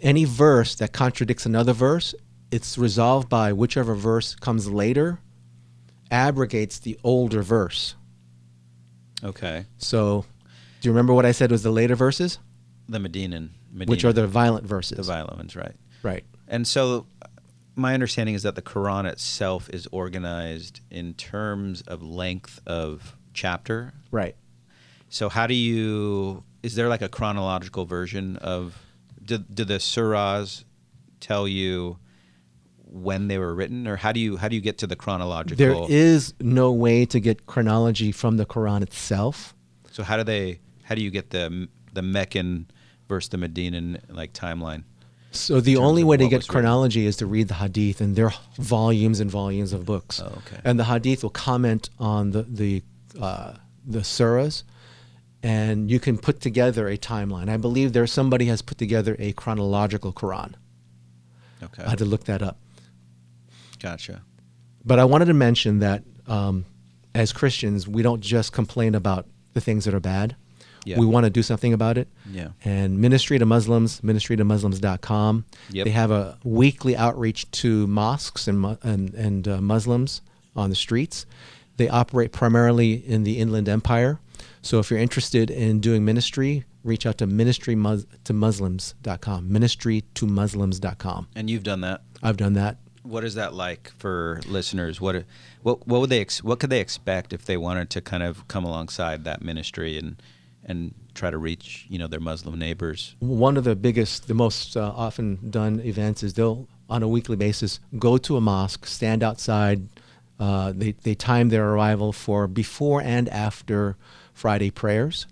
[0.00, 2.14] Any verse that contradicts another verse,
[2.50, 5.20] it's resolved by whichever verse comes later
[6.10, 7.94] abrogates the older verse.
[9.22, 9.66] Okay.
[9.78, 10.24] So,
[10.80, 12.38] do you remember what I said was the later verses?
[12.88, 14.96] The Medinan, Medina, Which are the violent verses.
[14.96, 15.74] the violent ones, right?
[16.02, 16.24] Right.
[16.46, 17.06] And so,
[17.74, 23.92] my understanding is that the Quran itself is organized in terms of length of chapter.
[24.10, 24.36] Right.
[25.08, 26.44] So, how do you?
[26.62, 28.76] Is there like a chronological version of?
[29.24, 30.64] Do, do the surahs
[31.20, 31.98] tell you
[32.90, 35.56] when they were written, or how do you how do you get to the chronological?
[35.56, 39.54] There is no way to get chronology from the Quran itself.
[39.90, 40.60] So how do they?
[40.84, 42.66] How do you get the the Meccan
[43.08, 44.84] versus the Medinan like timeline?
[45.30, 46.52] So the only way to get was written.
[46.52, 50.20] chronology is to read the Hadith, and there are volumes and volumes of books.
[50.20, 50.60] Oh, okay.
[50.64, 52.82] And the Hadith will comment on the the
[53.20, 53.54] uh,
[53.86, 54.62] the surahs,
[55.42, 57.48] and you can put together a timeline.
[57.48, 60.54] I believe there's somebody has put together a chronological Quran.
[61.62, 62.58] Okay, I had to look that up.
[63.78, 64.22] gotcha.
[64.84, 66.64] But I wanted to mention that um,
[67.14, 70.36] as Christians, we don't just complain about the things that are bad.
[70.84, 70.98] Yeah.
[70.98, 72.08] We want to do something about it.
[72.30, 72.48] Yeah.
[72.64, 75.44] And Ministry to Muslims, ministry to Muslims.com.
[75.70, 75.84] Yep.
[75.84, 80.22] They have a weekly outreach to mosques and, and, and uh, Muslims
[80.56, 81.26] on the streets.
[81.78, 84.20] They operate primarily in the Inland Empire.
[84.62, 89.50] So if you're interested in doing ministry, reach out to ministry mus- to Muslims.com.
[89.50, 91.28] Ministry to Muslims.com.
[91.34, 92.02] And you've done that.
[92.22, 92.78] I've done that.
[93.02, 95.00] What is that like for listeners?
[95.00, 95.24] What
[95.62, 98.46] what what would they ex- what could they expect if they wanted to kind of
[98.48, 100.20] come alongside that ministry and
[100.64, 103.16] and try to reach you know their Muslim neighbors?
[103.20, 107.36] one of the biggest, the most uh, often done events is they'll, on a weekly
[107.36, 109.88] basis, go to a mosque, stand outside.
[110.38, 113.96] Uh, they, they time their arrival for before and after
[114.32, 115.26] Friday prayers.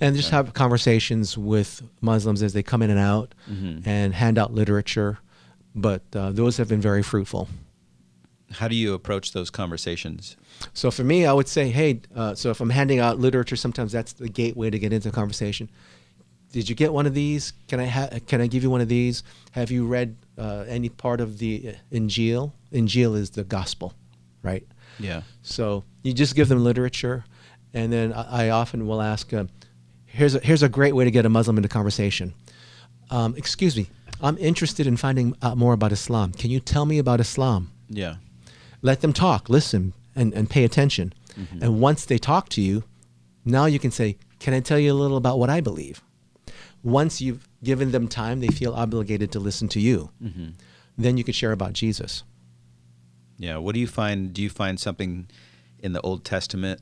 [0.00, 3.84] And just have conversations with Muslims as they come in and out Mhm.
[3.84, 5.18] and hand out literature.
[5.74, 7.48] But uh, those have been very fruitful.
[8.52, 10.36] How do you approach those conversations?
[10.72, 13.92] So for me, I would say, hey, uh, so if I'm handing out literature, sometimes
[13.92, 15.68] that's the gateway to get into a conversation.
[16.52, 17.52] Did you get one of these?
[17.66, 19.22] Can I ha- can I give you one of these?
[19.50, 22.52] Have you read uh, any part of the uh, Injil?
[22.72, 23.92] Injil is the gospel,
[24.42, 24.66] right?
[24.98, 25.22] Yeah.
[25.42, 27.24] So you just give them literature,
[27.74, 29.44] and then I, I often will ask, uh,
[30.06, 32.34] here's a, here's a great way to get a Muslim into conversation.
[33.10, 33.88] Um, excuse me,
[34.20, 36.32] I'm interested in finding out more about Islam.
[36.32, 37.70] Can you tell me about Islam?
[37.88, 38.16] Yeah.
[38.82, 41.12] let them talk, listen, and, and pay attention.
[41.36, 41.62] Mhm.
[41.62, 42.84] And once they talk to you,
[43.44, 46.02] now you can say, Can I tell you a little about what I believe?
[46.82, 50.10] Once you've given them time, they feel obligated to listen to you.
[50.20, 50.48] hmm
[50.96, 52.24] Then you can share about Jesus.
[53.38, 53.56] Yeah.
[53.58, 54.32] What do you find?
[54.32, 55.28] Do you find something
[55.78, 56.80] in the Old Testament,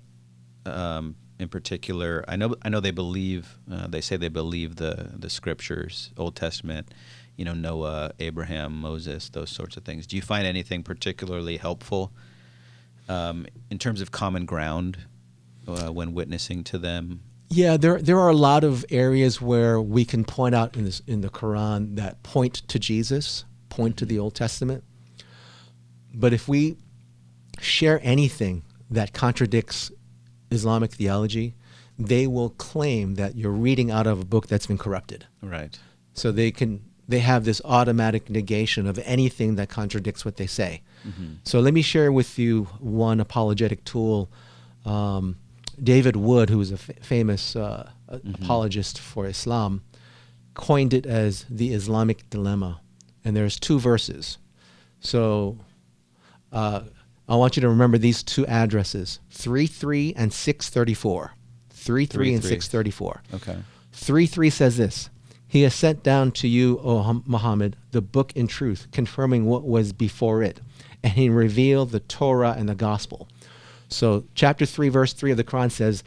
[0.64, 2.24] um, in particular?
[2.26, 2.56] I know.
[2.62, 3.58] I know they believe.
[3.70, 6.92] Uh, they say they believe the the scriptures, Old Testament.
[7.36, 10.06] You know, Noah, Abraham, Moses, those sorts of things.
[10.06, 12.12] Do you find anything particularly helpful
[13.10, 14.98] um, in terms of common ground
[15.68, 17.20] uh, when witnessing to them?
[17.48, 21.00] Yeah, there there are a lot of areas where we can point out in this
[21.06, 24.82] in the Quran that point to Jesus, point to the Old Testament.
[26.18, 26.76] But if we
[27.60, 29.90] share anything that contradicts
[30.50, 31.54] Islamic theology,
[31.98, 35.26] they will claim that you're reading out of a book that's been corrupted.
[35.42, 35.78] Right.
[36.14, 40.82] So they can they have this automatic negation of anything that contradicts what they say.
[41.04, 44.28] hmm So let me share with you one apologetic tool.
[44.84, 45.36] Um,
[45.80, 48.34] David Wood, who is a f- famous uh, Mhm.
[48.42, 49.82] apologist for Islam,
[50.54, 52.80] coined it as the Islamic dilemma.
[53.24, 54.38] And there's two verses.
[55.00, 55.58] So
[56.56, 56.84] Uh,
[57.28, 61.34] I want you to remember these two addresses 33 and 634.
[61.70, 62.60] 33 and 33.
[62.60, 63.22] 634.
[63.34, 63.58] Okay.
[63.92, 65.10] 3 3 says this
[65.46, 69.92] He has sent down to you, O Muhammad, the book in truth, confirming what was
[69.92, 70.60] before it,
[71.02, 73.28] and he revealed the Torah and the gospel.
[73.88, 76.02] So, chapter 3, verse 3 of the Quran says,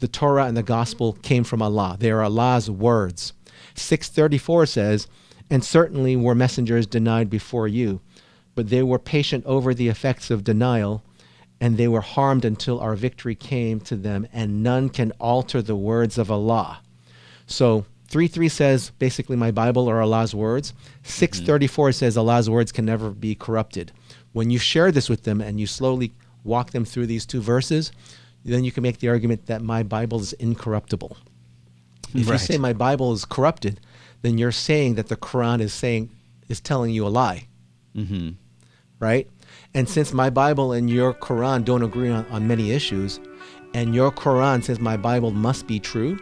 [0.00, 1.96] The Torah and the gospel came from Allah.
[1.98, 3.32] They are Allah's words.
[3.76, 5.06] 634 says,
[5.48, 8.00] And certainly were messengers denied before you,
[8.56, 11.04] but they were patient over the effects of denial
[11.60, 15.74] and they were harmed until our victory came to them, and none can alter the
[15.74, 16.80] words of Allah.
[17.46, 20.74] So 3 3 says basically my Bible are Allah's words.
[21.04, 23.92] 634 says Allah's words can never be corrupted.
[24.32, 26.12] When you share this with them and you slowly
[26.44, 27.90] walk them through these two verses,
[28.44, 31.16] then you can make the argument that my Bible is incorruptible.
[32.14, 33.80] If you say my Bible is corrupted,
[34.20, 36.10] then you're saying that the Quran is saying
[36.48, 37.48] is telling you a lie
[37.96, 38.30] Mm-hmm.
[39.00, 39.28] Right?
[39.74, 43.20] And since my Bible and your Quran don't agree on, on many issues,
[43.74, 46.18] and your Quran says my Bible must be true,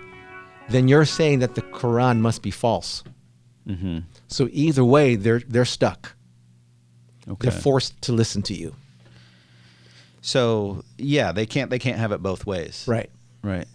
[0.68, 3.04] then you're saying that the Quran must be false.
[3.68, 4.00] Mm-hmm.
[4.28, 6.14] So either way, they're they're stuck.
[7.28, 7.48] Okay.
[7.48, 8.74] They're forced to listen to you.
[10.20, 12.84] so yeah, they can't they can't have it both ways.
[12.86, 13.10] Right.
[13.42, 13.66] Right.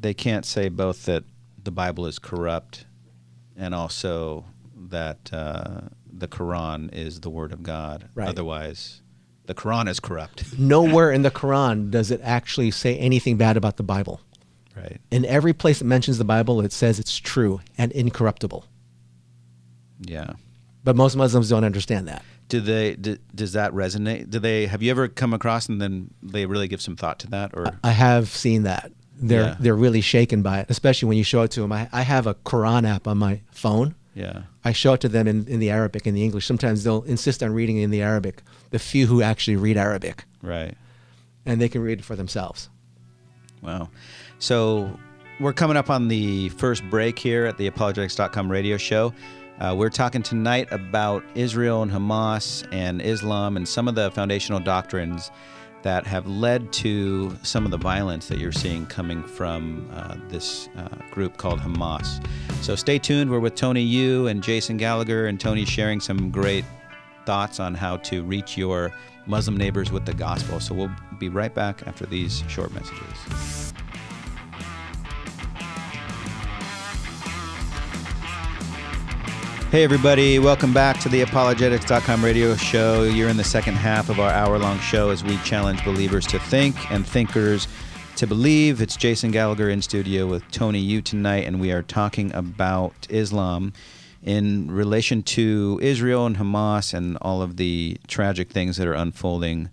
[0.00, 1.24] They can't say both that
[1.62, 2.86] the Bible is corrupt
[3.56, 4.44] and also
[4.88, 5.82] that uh,
[6.12, 8.08] the Quran is the word of God.
[8.14, 8.28] Right.
[8.28, 9.00] Otherwise,
[9.46, 10.44] the Quran is corrupt.
[10.58, 14.20] Nowhere in the Quran does it actually say anything bad about the Bible.
[14.76, 15.00] right.
[15.10, 18.64] In every place it mentions the Bible, it says it's true and incorruptible.
[20.00, 20.32] Yeah.
[20.84, 22.24] But most Muslims don't understand that.
[22.48, 22.96] Do they?
[22.96, 24.28] Do, does that resonate?
[24.28, 24.66] Do they?
[24.66, 27.52] Have you ever come across and then they really give some thought to that?
[27.54, 28.92] Or I have seen that.
[29.16, 29.56] They're Yeah.
[29.60, 31.72] they're really shaken by it, especially when you show it to them.
[31.72, 33.94] I, I have a Quran app on my phone.
[34.14, 34.42] Yeah.
[34.64, 36.46] I show it to them in, in the Arabic and the English.
[36.46, 38.42] Sometimes they'll insist on reading in the Arabic.
[38.70, 40.76] The few who actually read Arabic, Right.
[41.46, 42.68] and they can read it for themselves.
[43.62, 43.88] Wow.
[44.38, 44.98] So
[45.40, 49.12] we're coming up on the first break here at the apologetics.com radio show.
[49.60, 54.58] Uh, we're talking tonight about Israel and Hamas and Islam and some of the foundational
[54.60, 55.30] doctrines
[55.82, 60.68] that have led to some of the violence that you're seeing coming from uh, this
[60.76, 62.24] uh, group called Hamas.
[62.62, 63.30] So stay tuned.
[63.30, 66.64] We're with Tony Yu and Jason Gallagher, and Tony's sharing some great
[67.26, 68.92] thoughts on how to reach your
[69.26, 70.60] Muslim neighbors with the gospel.
[70.60, 73.61] So we'll be right back after these short messages.
[79.72, 83.04] Hey, everybody, welcome back to the apologetics.com radio show.
[83.04, 86.38] You're in the second half of our hour long show as we challenge believers to
[86.38, 87.66] think and thinkers
[88.16, 88.82] to believe.
[88.82, 93.72] It's Jason Gallagher in studio with Tony Yu tonight, and we are talking about Islam
[94.22, 99.70] in relation to Israel and Hamas and all of the tragic things that are unfolding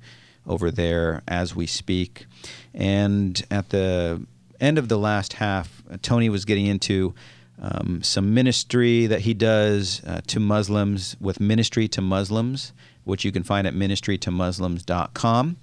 [0.47, 2.25] over there as we speak.
[2.73, 4.25] And at the
[4.61, 7.13] end of the last half, Tony was getting into
[7.61, 13.31] um, some ministry that he does uh, to Muslims with Ministry to Muslims, which you
[13.31, 15.57] can find at ministrytomuslims.com,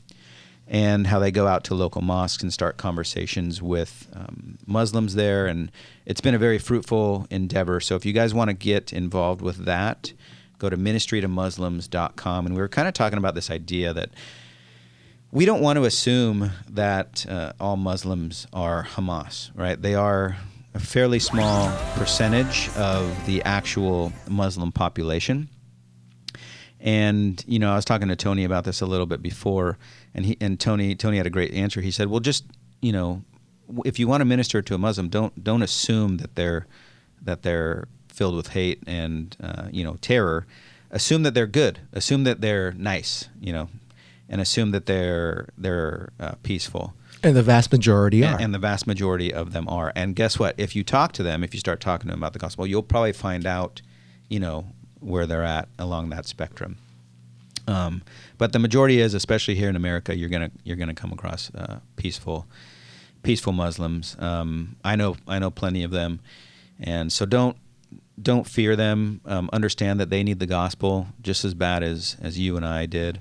[0.69, 5.47] and how they go out to local mosques and start conversations with um, Muslims there.
[5.47, 5.71] And
[6.05, 7.81] it's been a very fruitful endeavor.
[7.81, 10.13] So if you guys want to get involved with that,
[10.59, 12.47] go to ministrytomuslims.com.
[12.47, 14.11] And we were kind of talking about this idea that
[15.31, 19.81] we don't want to assume that uh, all Muslims are Hamas, right?
[19.81, 20.37] They are
[20.77, 25.49] a fairly small percentage of the actual Muslim population.
[26.81, 29.79] And you know, I was talking to Tony about this a little bit before,
[30.15, 31.81] and he and Tony Tony had a great answer.
[31.81, 32.45] He said, "Well, just
[32.83, 33.23] you know,
[33.87, 36.67] if you want to minister to a Muslim, don't don't assume that they're
[37.23, 40.47] that they're filled with hate and uh, you know terror.
[40.91, 41.81] Assume that they're good.
[41.95, 43.29] Assume that they're nice.
[43.41, 43.69] You know,
[44.29, 48.35] and assume that they're they're uh, peaceful." And the vast majority are.
[48.35, 49.93] And, and the vast majority of them are.
[49.97, 50.55] And guess what?
[50.59, 52.83] If you talk to them, if you start talking to them about the gospel, you'll
[52.83, 53.83] probably find out,
[54.29, 54.67] you know,
[55.01, 56.79] where they're at along that spectrum.
[57.69, 58.03] Um,
[58.39, 61.81] but the majority is, especially here in America, you're gonna you're gonna come across uh,
[61.97, 62.47] peaceful,
[63.23, 64.17] peaceful Muslims.
[64.19, 66.21] Um, I know I know plenty of them,
[66.79, 67.57] and so don't
[68.21, 69.21] don't fear them.
[69.25, 72.87] Um, understand that they need the gospel just as bad as as you and I
[72.87, 73.21] did.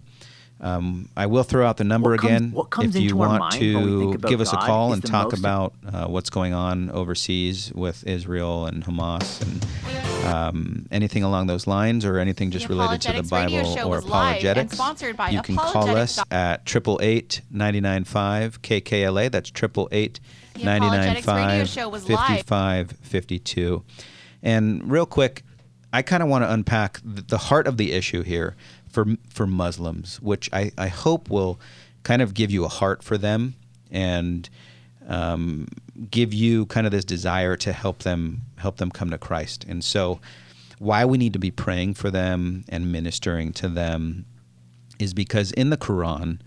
[0.61, 3.27] Um, I will throw out the number What comes- again what comes if you our
[3.27, 5.73] want mind when we to think about give us a call and talk most- about
[5.91, 12.05] uh, what's going on overseas with Israel and Hamas and um, anything along those lines
[12.05, 14.43] or anything just The related to the Apologetics radio Bible show or was live and
[14.45, 14.73] apologetics.
[14.75, 19.29] sponsored by you can call us at triple eight ninety nine five KKLA.
[19.29, 20.19] That's triple eight
[20.53, 22.45] The ninety nine Apologetics radio five show was fifty live.
[22.45, 23.83] five fifty two.
[24.41, 25.43] And real quick,
[25.91, 28.55] I kind of want to unpack the heart of the issue here
[28.95, 31.59] for for Muslims, which I, I hope will
[32.03, 33.55] kind of give you a heart for them
[33.91, 34.49] and
[35.07, 35.67] um,
[36.09, 39.65] give you kind of this desire to help them help them come to Christ.
[39.67, 40.21] And so,
[40.79, 44.25] why we need to be praying for them and ministering to them
[44.97, 46.39] is because in the Quran,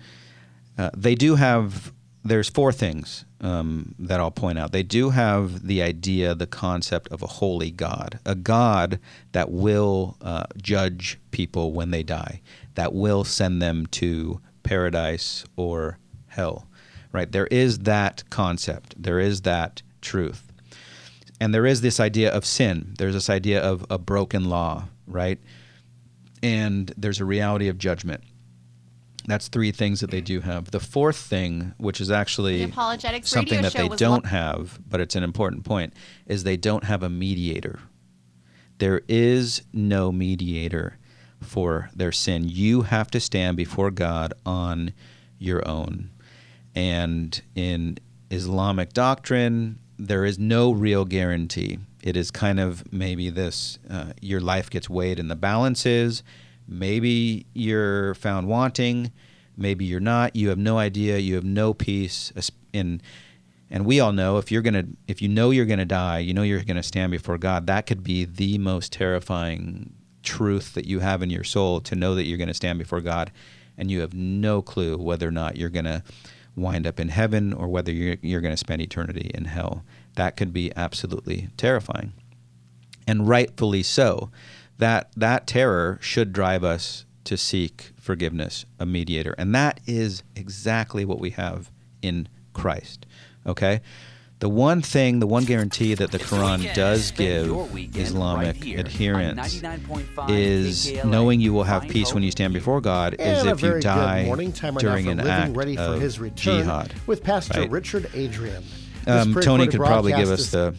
[0.78, 1.92] uh, they do have
[2.28, 4.72] there's four things um, that I'll point out.
[4.72, 9.00] They do have the idea, the concept of a holy God, a God
[9.32, 12.40] that will uh, judge people when they die,
[12.74, 16.66] that will send them to paradise or hell.
[17.12, 17.30] Right?
[17.30, 18.94] There is that concept.
[19.02, 20.52] There is that truth.
[21.40, 22.94] And there is this idea of sin.
[22.98, 25.38] There's this idea of a broken law, right?
[26.42, 28.22] And there's a reality of judgment.
[29.28, 30.70] That's three things that they do have.
[30.70, 32.62] The fourth thing, which is actually
[33.26, 35.92] something that they don't lo- have, but it's an important point,
[36.26, 37.78] is they don't have a mediator.
[38.78, 40.96] There is no mediator
[41.42, 42.48] for their sin.
[42.48, 44.94] You have to stand before God on
[45.38, 46.10] your own.
[46.74, 47.98] And in
[48.30, 51.78] Islamic doctrine, there is no real guarantee.
[52.02, 56.22] It is kind of maybe this uh, your life gets weighed in the balances.
[56.68, 59.10] Maybe you're found wanting,
[59.56, 60.36] maybe you're not.
[60.36, 61.18] You have no idea.
[61.18, 62.32] You have no peace.
[62.72, 63.00] In
[63.70, 66.42] and we all know if you're gonna if you know you're gonna die, you know
[66.42, 67.66] you're gonna stand before God.
[67.66, 72.14] That could be the most terrifying truth that you have in your soul to know
[72.14, 73.32] that you're gonna stand before God,
[73.76, 76.02] and you have no clue whether or not you're gonna
[76.56, 79.84] wind up in heaven or whether you're you're gonna spend eternity in hell.
[80.16, 82.12] That could be absolutely terrifying,
[83.06, 84.30] and rightfully so.
[84.78, 91.04] That that terror should drive us to seek forgiveness, a mediator, and that is exactly
[91.04, 93.04] what we have in Christ.
[93.46, 93.80] Okay?
[94.38, 97.50] The one thing, the one guarantee that the Quran does give
[97.96, 99.60] Islamic right here adherents
[100.28, 101.04] is KKLA.
[101.06, 103.62] knowing you will have Find peace when you stand before God is And a if
[103.62, 104.52] you die morning.
[104.78, 106.94] During an living act ready for of his return jihad.
[107.08, 107.70] with Pastor right?
[107.70, 108.62] Richard Adrian.
[109.08, 110.74] Um, Tony could probably give us the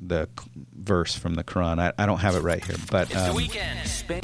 [0.00, 1.78] the c- verse from the Quran.
[1.78, 3.36] I, I don't have it right here, but um,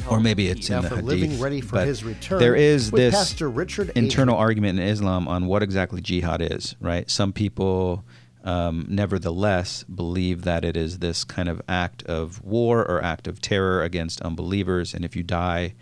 [0.08, 1.04] or maybe it's in the hadith.
[1.04, 2.38] living ready for but his return.
[2.38, 4.46] There is this Pastor Richard internal Adrian.
[4.46, 6.76] argument in Islam on what exactly jihad is.
[6.80, 7.10] Right?
[7.10, 8.04] Some people,
[8.44, 13.40] um, nevertheless, believe that it is this kind of act of war or act of
[13.40, 15.74] terror against unbelievers, and if you die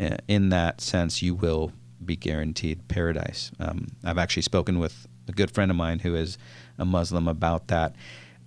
[0.00, 1.72] uh, in that sense, you will
[2.04, 3.52] be guaranteed paradise.
[3.60, 6.38] Um, I've actually spoken with a good friend of mine who is
[6.78, 7.94] a Muslim about that.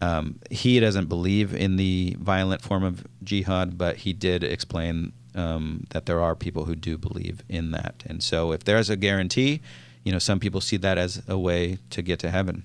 [0.02, 5.86] Um, he doesn't believe in the violent form of jihad, but he did explain um,
[5.92, 8.04] that there are people who do believe in that.
[8.06, 9.62] And so, if there's a guarantee,
[10.04, 12.64] you know, some people see that as a way to get to heaven.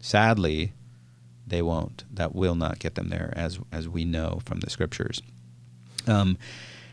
[0.00, 0.72] Sadly,
[1.46, 2.04] they won't.
[2.12, 5.22] That will not get them there, as as we know from the scriptures.
[6.06, 6.38] Um,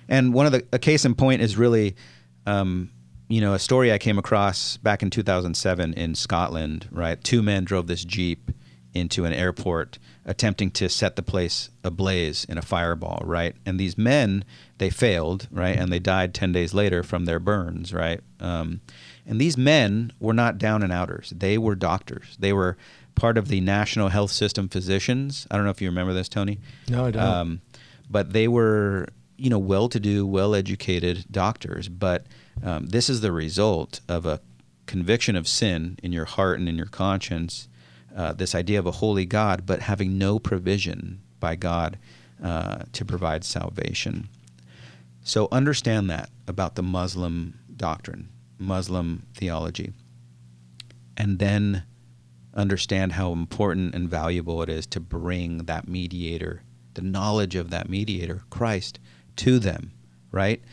[0.10, 1.96] and one of the a case in point is really,
[2.46, 2.90] um,
[3.28, 6.88] you know, a story I came across back in 2007 in Scotland.
[6.92, 8.52] Right, two men drove this jeep
[9.00, 13.22] into an airport, attempting to set the place ablaze in a fireball.
[13.24, 14.44] Right, and these men
[14.78, 15.48] they failed.
[15.52, 17.94] Right, and they died 10 days later from their burns.
[17.94, 18.82] Right, um,
[19.26, 21.34] and these men were not down and outers.
[21.36, 22.38] They were doctors.
[22.40, 22.78] They were
[23.16, 25.48] part of the National Health System physicians.
[25.52, 26.60] I don't know if you remember this, Tony.
[26.88, 27.24] No, I don't.
[27.24, 27.62] Um,
[28.10, 29.08] but they were,
[29.38, 31.90] you know, well-to-do, well-educated doctors.
[31.90, 32.26] But
[32.64, 34.40] um, this is the result of a
[34.86, 37.68] conviction of sin in your heart and in your conscience.
[38.18, 42.00] Uh, this idea of a holy God, but having no provision by God
[42.44, 44.28] uh, to provide salvation.
[45.24, 49.94] So understand that about the Muslim doctrine, Muslim theology,
[51.16, 51.84] and then
[52.56, 56.64] understand how important and valuable it is to bring that mediator,
[56.96, 59.00] the knowledge of that mediator, Christ,
[59.36, 59.92] to them,
[60.32, 60.64] right?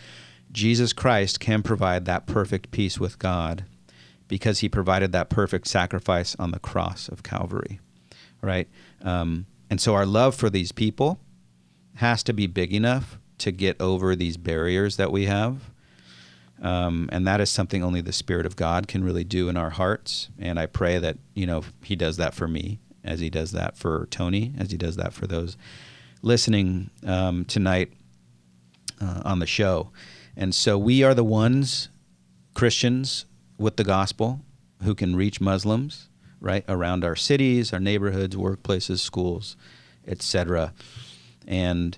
[0.51, 3.65] Jesus Christ can provide that perfect peace with God
[4.35, 7.79] because he provided that perfect sacrifice on the cross of Calvary,
[8.43, 8.67] right?
[9.01, 11.21] Um, and so our love for these people
[11.99, 15.71] has to be big enough to get over these barriers that we have.
[16.61, 19.71] Um, and that is something only the Spirit of God can really do in our
[19.71, 20.31] hearts.
[20.37, 23.77] And I pray that, you know, He does that for me as He does that
[23.77, 25.57] for Tony, as He does that for those
[26.23, 27.93] listening um, tonight
[29.01, 29.93] uh, on the show.
[30.37, 31.89] And so we are the ones,
[32.55, 33.27] Christians
[33.59, 34.41] with the gospel,
[34.83, 36.09] who can reach Muslims,
[36.41, 39.57] right, around our cities, our neighborhoods, workplaces, schools,
[40.07, 40.73] etc.
[41.47, 41.97] And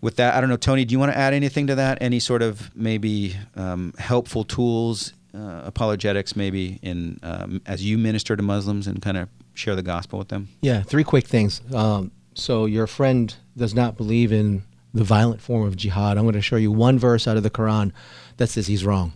[0.00, 1.98] with that, I don't know, Tony, do you want to add anything to that?
[2.00, 8.36] Any sort of maybe um, helpful tools, uh, apologetics, maybe in um, as you minister
[8.36, 10.48] to Muslims and kind of share the gospel with them?
[10.60, 11.60] Yeah, three quick things.
[11.74, 16.18] Um, so your friend does not believe in the violent form of jihad.
[16.18, 17.92] I'm going to show you one verse out of the Quran
[18.36, 19.12] that says he's wrong.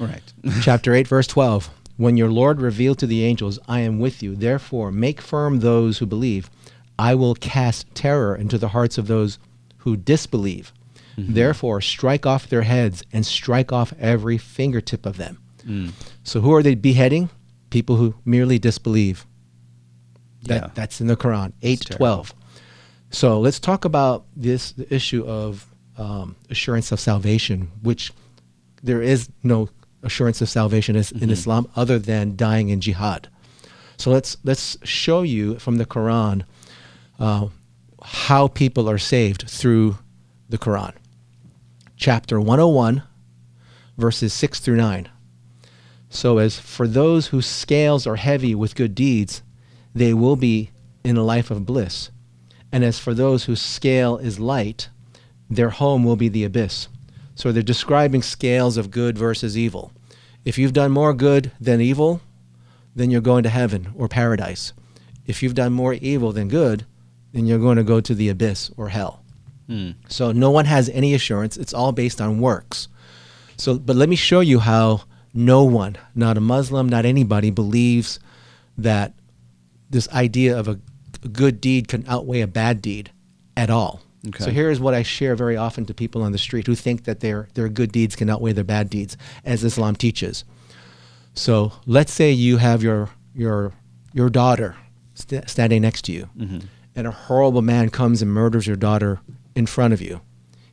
[0.00, 0.22] Right.
[0.62, 1.70] Chapter 8, verse 12.
[1.96, 4.34] When your Lord revealed to the angels, I am with you.
[4.34, 6.50] Therefore, make firm those who believe.
[6.98, 9.38] I will cast terror into the hearts of those
[9.78, 10.72] who disbelieve.
[11.16, 15.38] Therefore, strike off their heads and strike off every fingertip of them.
[15.66, 15.92] Mm.
[16.24, 17.28] So, who are they beheading?
[17.68, 19.26] People who merely disbelieve.
[20.44, 20.70] That, Yeah.
[20.74, 22.34] That's in the Quran, It's 8 12.
[23.10, 25.66] So, let's talk about this the issue of
[25.98, 28.12] um, assurance of salvation, which
[28.82, 29.68] there is no
[30.02, 33.28] assurance of salvation is, in Islam other than dying in jihad.
[33.96, 36.44] So, let's, let's show you from the Quran
[37.18, 37.48] uh,
[38.02, 39.98] how people are saved through
[40.48, 40.94] the Quran.
[41.96, 43.02] Chapter 101,
[43.98, 45.08] verses 6 through 9.
[46.08, 49.42] So, as for those whose scales are heavy with good deeds,
[49.94, 50.70] they will be
[51.04, 52.10] in a life of bliss.
[52.72, 54.88] And as for those whose scale is light,
[55.48, 56.88] their home will be the abyss.
[57.40, 59.92] So, they're describing scales of good versus evil.
[60.44, 62.20] If you've done more good than evil,
[62.94, 64.72] then you're going to heaven or paradise.
[65.26, 66.84] If you've done more evil than good,
[67.32, 69.22] then you're going to go to the abyss or hell.
[69.68, 69.94] Mm.
[70.08, 71.56] So no one has any assurance.
[71.56, 72.88] It's all based on works.
[73.56, 78.18] So, but let me show you how no one, not a Muslim, not anybody, believes
[78.76, 79.14] that
[79.88, 80.80] this idea of a,
[81.22, 83.12] a good deed can outweigh a bad deed
[83.56, 84.00] at all.
[84.28, 84.44] Okay.
[84.44, 87.04] So here is what I share very often to people on the street who think
[87.04, 90.44] that their their good deeds can outweigh their bad deeds, as Islam teaches.
[91.34, 93.72] So let's say you have your your
[94.12, 94.76] your daughter
[95.14, 96.58] st- standing next to you, mm-hmm.
[96.94, 99.20] and a horrible man comes and murders your daughter
[99.54, 100.20] in front of you.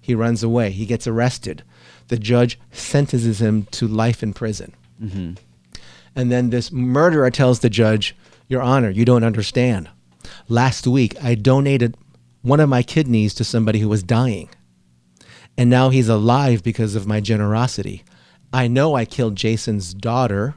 [0.02, 0.72] He runs away.
[0.72, 1.64] He gets arrested.
[2.08, 4.74] The judge sentences him to life in prison.
[5.02, 5.34] Mm-hmm.
[6.16, 8.16] And then this murderer tells the judge,
[8.48, 9.90] Your Honor, you don't understand.
[10.48, 11.98] Last week, I donated
[12.48, 14.50] one of my kidneys to somebody who was dying.
[15.58, 18.04] And now he's alive because of my generosity.
[18.54, 20.56] I know I killed Jason's daughter,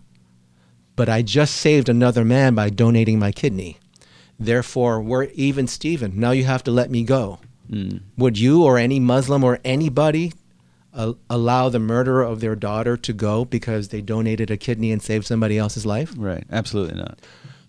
[0.94, 3.78] but I just saved another man by donating my kidney.
[4.38, 6.18] Therefore, we're even, Stephen.
[6.18, 7.40] Now you have to let me go.
[8.16, 10.32] Would you or any Muslim or anybody
[10.92, 15.02] uh, allow the murderer of their daughter to go because they donated a kidney and
[15.02, 16.12] saved somebody else's life?
[16.16, 16.44] Right.
[16.50, 17.20] Absolutely not.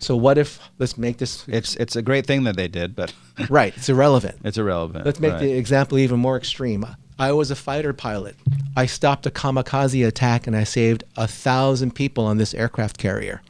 [0.02, 3.14] So what if let's make this It's it's a great thing that they did, but
[3.48, 3.72] right?
[3.76, 4.38] It's irrelevant.
[4.44, 5.06] it's irrelevant.
[5.06, 5.40] Let's make right.
[5.40, 6.84] the example even more extreme.
[7.18, 8.34] I was a fighter pilot.
[8.76, 13.42] I stopped a kamikaze attack and I saved a thousand people on this aircraft carrier.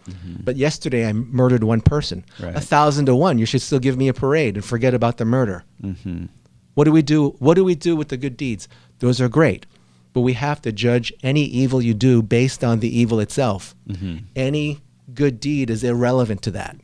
[0.44, 2.24] But yesterday I murdered one person.
[2.36, 2.44] Mm-hmm.
[2.44, 2.56] Right.
[2.56, 3.38] A thousand to one.
[3.38, 5.64] You should still give me a parade and forget about the murder.
[5.82, 6.28] Mhm.
[6.74, 7.30] What do we do?
[7.38, 8.68] What do we do with the good deeds?
[8.98, 9.64] Those are great,
[10.12, 13.74] but we have to judge any evil you do based on the evil itself.
[13.88, 14.24] Mhm.
[14.36, 14.80] Any
[15.14, 16.76] good deed is irrelevant to that.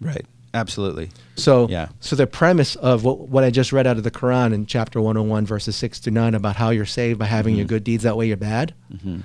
[0.00, 0.26] Right.
[0.54, 1.10] Absolutely.
[1.34, 1.88] So, Yeah.
[1.98, 5.00] so the premise of what, what I just read out of the Quran in chapter
[5.00, 7.74] 101, verses 6 to 9, about how you're saved by having your mm-hmm.
[7.74, 9.20] good deeds that way you're bad, mm-hmm.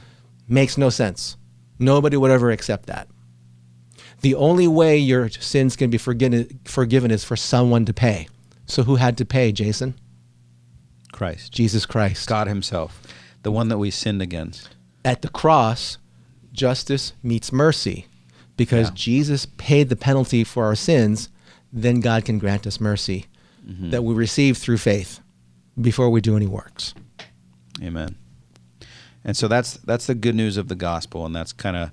[0.48, 1.38] makes no sense.
[1.78, 3.08] Nobody would ever accept that.
[4.22, 8.28] The only way your sins can be forgiven, forgiven is for someone to pay.
[8.66, 9.96] So, who had to pay, Jason?
[11.12, 11.54] Christ.
[11.54, 12.28] Jesus Christ.
[12.28, 13.02] God Himself,
[13.44, 14.70] the one that we sinned against.
[15.06, 15.98] At the cross,
[16.54, 18.08] justice meets mercy.
[18.58, 18.96] Because Yeah.
[18.96, 21.30] Jesus paid the penalty for our sins,
[21.72, 23.26] then God can grant us mercy
[23.68, 23.92] Mm-hmm.
[23.92, 25.20] that we receive through faith
[25.80, 26.96] before we do any works.
[27.84, 28.16] Amen.
[29.24, 31.92] And so that's that's the good news of the gospel, and that's kind of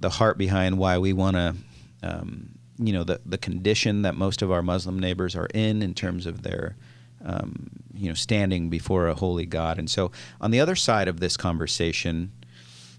[0.00, 1.54] the heart behind why we want to,
[2.02, 5.94] um, you know, the the condition that most of our Muslim neighbors are in in
[5.94, 6.76] terms of their,
[7.24, 9.78] um, you know, standing before a holy God.
[9.78, 10.10] And so
[10.40, 12.32] on the other side of this conversation,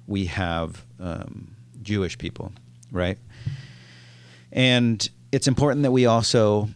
[0.08, 2.52] we have um, Jewish people,
[2.92, 3.18] right?
[4.52, 6.70] And it's important that we also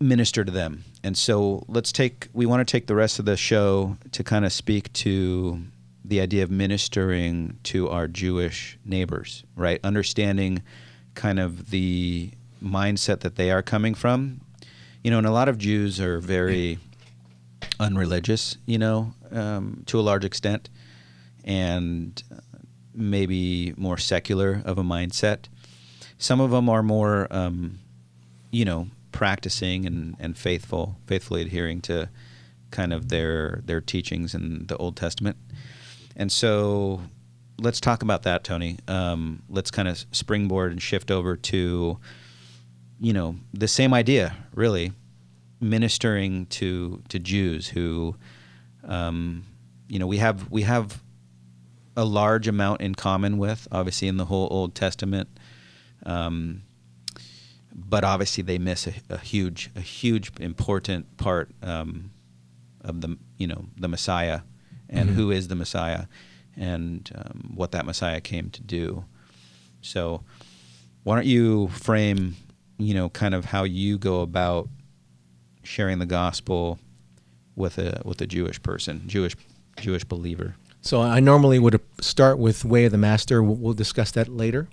[0.00, 0.84] minister to them.
[1.02, 4.44] And so let's take, we want to take the rest of the show to kind
[4.44, 5.60] of speak to
[6.04, 9.80] the idea of ministering to our Jewish neighbors, right?
[9.82, 10.62] Understanding
[11.14, 12.30] kind of the
[12.62, 14.40] mindset that they are coming from.
[15.02, 16.78] You know, and a lot of Jews are very
[17.78, 20.70] unreligious, you know, um, to a large extent,
[21.44, 22.22] and
[22.94, 25.46] maybe more secular of a mindset.
[26.18, 27.78] Some of them are more, um,
[28.50, 32.08] you know, practicing and, and faithful, faithfully adhering to
[32.70, 35.36] kind of their their teachings in the Old Testament.
[36.16, 37.02] And so,
[37.58, 38.78] let's talk about that, Tony.
[38.88, 41.98] Um, let's kind of springboard and shift over to,
[43.00, 44.92] you know, the same idea, really,
[45.60, 48.16] ministering to to Jews who,
[48.84, 49.44] um,
[49.88, 51.02] you know, we have we have
[51.96, 55.28] a large amount in common with, obviously, in the whole Old Testament.
[56.04, 56.62] Um,
[57.74, 62.10] but obviously, they miss a, a huge, a huge important part um,
[62.80, 64.40] of the you know the Messiah
[64.88, 65.18] and Mm-hmm.
[65.18, 66.04] who is the Messiah
[66.56, 69.04] and um, what that Messiah came to do.
[69.80, 70.22] So
[71.02, 72.36] why don't you frame
[72.78, 74.68] you know kind of how you go about
[75.62, 76.78] sharing the gospel
[77.56, 79.34] with a with a Jewish person, Jewish
[79.78, 80.54] Jewish believer.
[80.84, 83.42] So I normally would start with Way of the Master.
[83.42, 84.68] We'll, we'll discuss that later.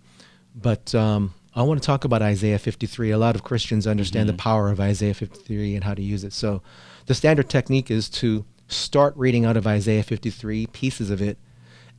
[0.53, 3.11] But um, I want to talk about Isaiah 53.
[3.11, 6.33] A lot of Christians understand the power of Isaiah 53 and how to use it.
[6.33, 6.61] So
[7.05, 11.37] the standard technique is to start reading out of Isaiah 53, pieces of it,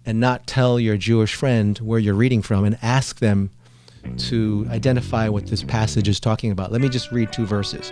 [0.05, 3.51] and not tell your Jewish friend where you're reading from and ask them
[4.19, 6.71] to identify what this passage is talking about.
[6.71, 7.91] Let me just read two verses.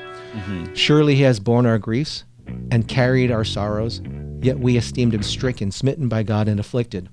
[0.74, 2.24] Surely he has borne our griefs
[2.70, 4.02] and carried our sorrows,
[4.44, 7.08] yet we esteemed him stricken, smitten by God, and afflicted.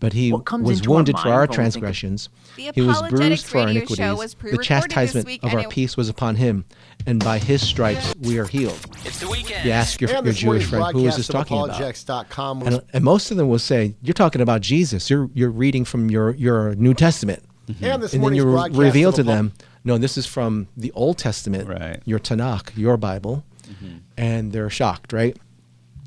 [0.00, 3.02] But he was into our wounded for our when we think of- transgressions, he was
[3.08, 4.34] bruised for our radio iniquities.
[4.50, 6.64] the chastisement week, of our peace was upon him,
[7.06, 8.84] and by his stripes we are healed.
[9.04, 9.64] It's the weekend.
[9.64, 11.70] You ask your, your Jewish friend, who is this talking about?
[11.70, 15.08] apologetics.com And, and most of them will say, "You're talking about Jesus.
[15.08, 17.44] You're you're reading from your your New Testament."
[17.80, 19.52] and this and then you re- reveal to them,
[19.84, 22.02] no, this is from the Old Testament, Right.
[22.04, 23.98] your Tanakh, your Bible, mm-hmm.
[24.16, 25.36] and they're shocked, right?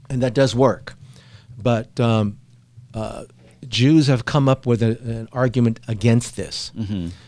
[0.10, 0.96] And that does work,
[1.58, 2.38] but um,
[2.94, 3.26] uh,
[3.68, 6.72] Jews have come up with a, an argument against this.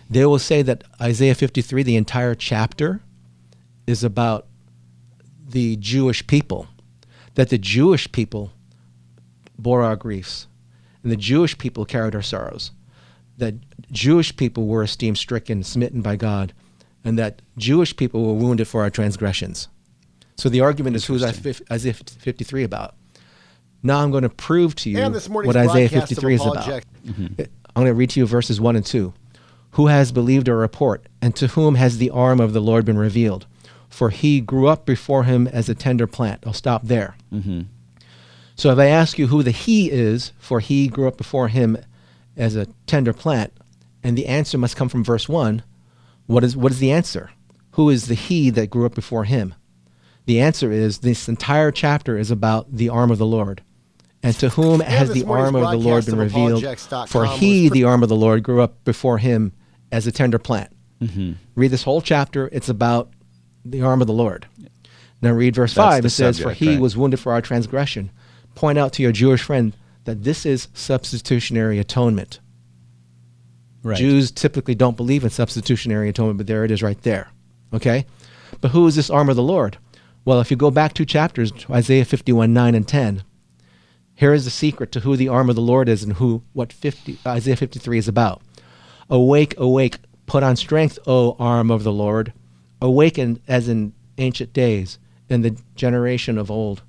[0.09, 3.01] They will say that Isaiah 53, the entire chapter,
[3.87, 4.45] is about
[5.49, 6.67] the Jewish people,
[7.35, 8.51] that the Jewish people
[9.57, 10.47] bore our griefs,
[11.03, 12.71] and the Jewish people carried our sorrows.
[13.37, 13.55] That
[13.91, 16.53] Jewish people were esteemed stricken, smitten by God,
[17.03, 19.67] and that Jewish people were wounded for our transgressions.
[20.37, 22.95] So the argument is who's Isaiah 53 about?
[23.83, 26.57] Now I'm going to prove to you And this morning's what Isaiah 53 is about.
[26.57, 27.41] apologet- mm-hmm.
[27.41, 29.13] uh, I'm going to read to you verses 1 and 2.
[29.71, 32.97] Who has believed our report, and to whom has the arm of the Lord been
[32.97, 33.45] revealed?
[33.89, 36.43] For he grew up before him as a tender plant.
[36.45, 37.15] I'll stop there.
[37.31, 37.61] Mm-hmm.
[38.55, 41.77] So if I ask you who the he is, for he grew up before him
[42.35, 43.53] as a tender plant,
[44.03, 45.61] and the answer must come from verse 1,
[46.25, 47.31] what is, what is the answer?
[47.71, 49.53] Who is the he that grew up before him?
[50.27, 53.63] The answer is this entire chapter is about the arm of the Lord.
[54.21, 56.63] And to whom has the arm of the Lord been revealed?
[57.07, 59.53] For he, pre- the arm of the Lord, grew up before him
[59.89, 60.75] as a tender plant.
[61.01, 61.33] Mm-hmm.
[61.55, 62.49] Read this whole chapter.
[62.51, 63.09] It's about
[63.63, 64.47] the arm of the Lord.
[65.21, 66.03] Now read verse That's 5.
[66.03, 66.79] the It says, For he right.
[66.81, 68.11] was wounded for our transgression.
[68.53, 69.73] Point out to your Jewish friend
[70.03, 72.41] that this is substitutionary atonement.
[73.81, 73.97] Right.
[73.97, 77.29] Jews typically don't believe in substitutionary atonement, but there it is right there.
[77.73, 78.05] Okay?
[78.59, 79.77] But who is this arm of the Lord?
[80.27, 83.23] Well, if you go back two chapters, Isaiah 51, 9 and 10,
[84.13, 86.73] here is the secret to who the arm of the Lord is and who what
[86.73, 88.41] 50, Isaiah 53 is about.
[89.09, 92.33] Awake, awake, put on strength, O arm of the Lord.
[92.81, 94.99] Awaken as in ancient days,
[95.29, 96.81] in the generation of old.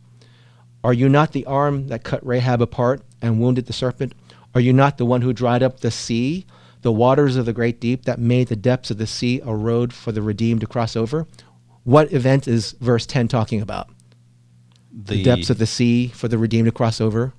[0.82, 4.14] Are you not the arm that cut Rahab apart and wounded the serpent?
[4.52, 6.44] Are you not the one who dried up the sea,
[6.82, 9.92] the waters of the great deep, that made the depths of the sea a road
[9.92, 11.28] for the redeemed to cross over?
[11.84, 13.88] What event is verse 10 talking about?
[14.92, 17.32] The, depths of the sea for the redeemed to cross over?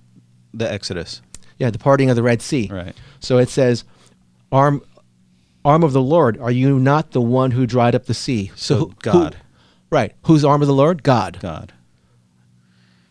[0.53, 1.21] the Exodus.
[1.59, 2.69] Yeah, the parting of the Red Sea.
[2.71, 2.95] Right.
[3.19, 3.83] So it says,
[4.51, 4.81] "Arm,
[5.63, 8.77] arm of the Lord, are you not the one who dried up the sea?" So
[8.77, 9.35] who- God.
[9.35, 9.39] who-
[9.91, 10.15] right.
[10.23, 11.03] Who's arm of the Lord?
[11.03, 11.37] God.
[11.41, 11.73] God.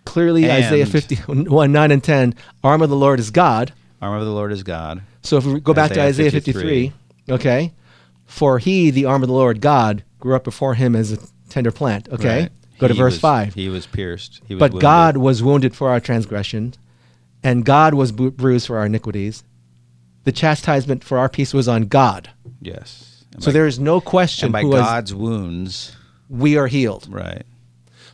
[0.05, 3.73] Clearly, Isaiah And- 51, 9 and 10, arm of the Lord is God.
[4.01, 5.03] Arm of the Lord is God.
[5.23, 6.93] So if we go back to Isaiah Isaiah 53,
[7.31, 7.73] okay,
[8.29, 11.19] for he, the arm of the Lord, God, grew up before him as a
[11.49, 12.09] tender plant.
[12.13, 12.53] Okay, Right.
[12.79, 13.55] go to He verse was- 5.
[13.55, 14.41] He was pierced.
[14.47, 14.83] He was but wounded.
[14.83, 16.75] God was wounded for our transgression,
[17.43, 19.43] and God was bu- bruised for our iniquities.
[20.25, 22.31] The chastisement for our peace was on God.
[22.61, 23.25] Yes.
[23.33, 25.97] And So by- there is no question and by who has- God's wounds,
[26.29, 27.09] we are healed.
[27.11, 27.45] right?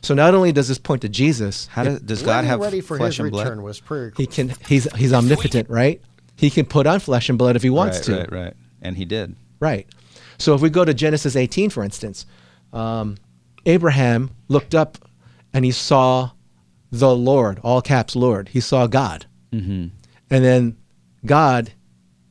[0.01, 2.95] So not only does this point to Jesus, How does, does God have ready for
[2.97, 3.57] flesh his and blood?
[3.59, 5.99] was pretty he can he's he's omnipotent, right?
[6.35, 8.15] He can put on flesh and blood if he wants right, to.
[8.17, 8.53] Right, right.
[8.83, 9.35] And he did.
[9.59, 9.87] Right.
[10.37, 12.25] So if we go to Genesis 18, for instance,
[12.73, 13.17] um,
[13.65, 14.97] Abraham looked up
[15.53, 16.31] and he saw
[16.91, 18.49] the Lord, all caps Lord.
[18.49, 19.25] He saw God.
[19.51, 19.87] Mm-hmm.
[20.29, 20.77] And then
[21.25, 21.71] God,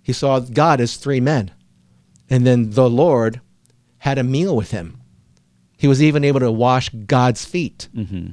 [0.03, 1.51] he saw God as three men.
[2.31, 3.41] And then the Lord
[3.99, 5.01] had a meal with him.
[5.77, 7.89] He was even able to wash God's feet.
[7.95, 8.31] Mm-hmm.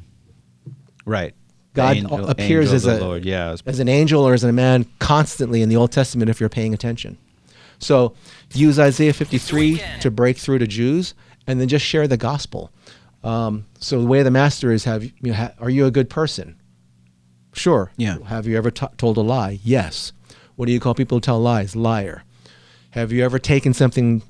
[1.05, 1.34] Right.
[1.74, 3.26] God Angel- appears angel as a Lord.
[3.26, 3.55] Yeah.
[3.65, 6.74] as an angel or as a man constantly in the Old Testament if you're paying
[6.74, 7.17] attention.
[7.82, 8.13] So
[8.53, 11.13] use Isaiah 53 to break through to Jews,
[11.47, 12.71] and then just share the gospel.
[13.23, 15.91] Um, so the way of the master is: Have you, know, ha, are you a
[15.91, 16.59] good person?
[17.53, 17.91] Sure.
[17.97, 18.19] Yeah.
[18.27, 19.59] Have you ever t- told a lie?
[19.63, 20.13] Yes.
[20.55, 21.75] What do you call people who tell lies?
[21.75, 22.23] Liar.
[22.91, 24.21] Have you ever taken something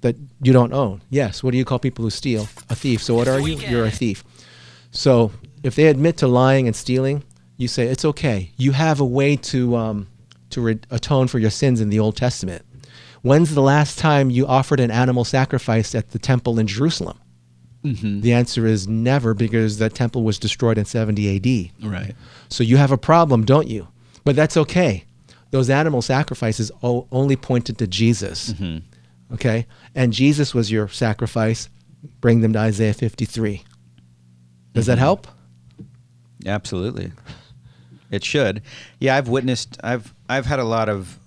[0.00, 1.02] that you don't own?
[1.10, 1.42] Yes.
[1.42, 2.48] What do you call people who steal?
[2.70, 3.02] A thief.
[3.02, 3.56] So what are you?
[3.56, 4.24] You're a thief.
[4.92, 5.32] So
[5.62, 7.22] if they admit to lying and stealing,
[7.56, 8.52] you say it's okay.
[8.56, 10.06] You have a way to um,
[10.50, 12.64] to re- atone for your sins in the Old Testament.
[13.22, 17.18] When's the last time you offered an animal sacrifice at the temple in Jerusalem?
[17.84, 18.20] Mm-hmm.
[18.20, 21.72] The answer is never, because that temple was destroyed in 70 A.D.
[21.82, 22.14] Right.
[22.48, 23.88] So you have a problem, don't you?
[24.24, 25.04] But that's okay.
[25.50, 28.52] Those animal sacrifices o- only pointed to Jesus.
[28.52, 29.34] Mm-hmm.
[29.34, 29.66] Okay?
[29.94, 31.68] And Jesus was your sacrifice.
[32.20, 33.64] Bring them to Isaiah 53.
[34.72, 35.00] Does that mm-hmm.
[35.00, 35.26] help?
[36.46, 37.12] Absolutely.
[38.10, 38.62] It should.
[38.98, 41.19] Yeah, I've witnessed I've I've had a lot of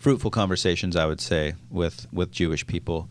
[0.00, 3.08] fruitful conversations, I would say, with with Jewish people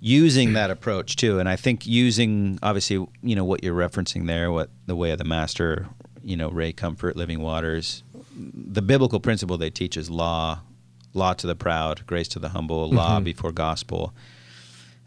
[0.00, 1.38] using that approach too.
[1.38, 5.18] And I think using obviously, you know, what you're referencing there, what the way of
[5.18, 5.88] the master,
[6.22, 8.02] you know, Ray Comfort, Living Waters,
[8.36, 10.60] the biblical principle they teach is law,
[11.14, 13.24] law to the proud, grace to the humble, law mm-hmm.
[13.24, 14.12] before gospel.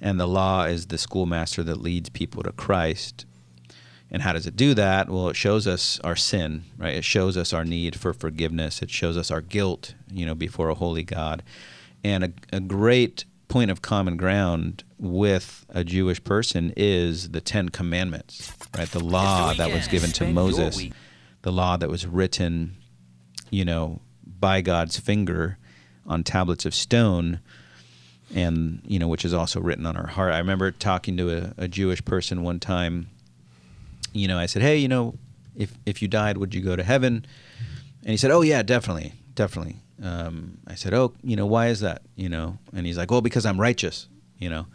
[0.01, 3.25] And the law is the schoolmaster that leads people to Christ.
[4.09, 5.09] And how does it do that?
[5.09, 6.95] Well, it shows us our sin, right?
[6.95, 8.81] It shows us our need for forgiveness.
[8.81, 11.43] It shows us our guilt, you know, before a holy God.
[12.03, 17.69] And a, a great point of common ground with a Jewish person is the Ten
[17.69, 18.89] Commandments, right?
[18.89, 20.81] The law that was given to Moses,
[21.41, 22.77] the law that was written,
[23.49, 25.57] you know, by God's finger
[26.05, 27.39] on tablets of stone
[28.33, 31.53] and you know which is also written on our heart i remember talking to a,
[31.57, 33.07] a jewish person one time
[34.17, 35.13] you know i said hey you know
[35.57, 37.25] if if you died would you go to heaven?
[38.01, 39.77] And he said oh yeah definitely definitely.
[40.01, 42.03] Um, i said oh you know why is that?
[42.15, 42.59] You know?
[42.73, 44.07] And he's like well because i'm righteous
[44.37, 44.67] you know?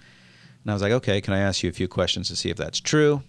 [0.62, 2.56] And i was like okay can i ask you a few questions to see if
[2.56, 3.22] that's true?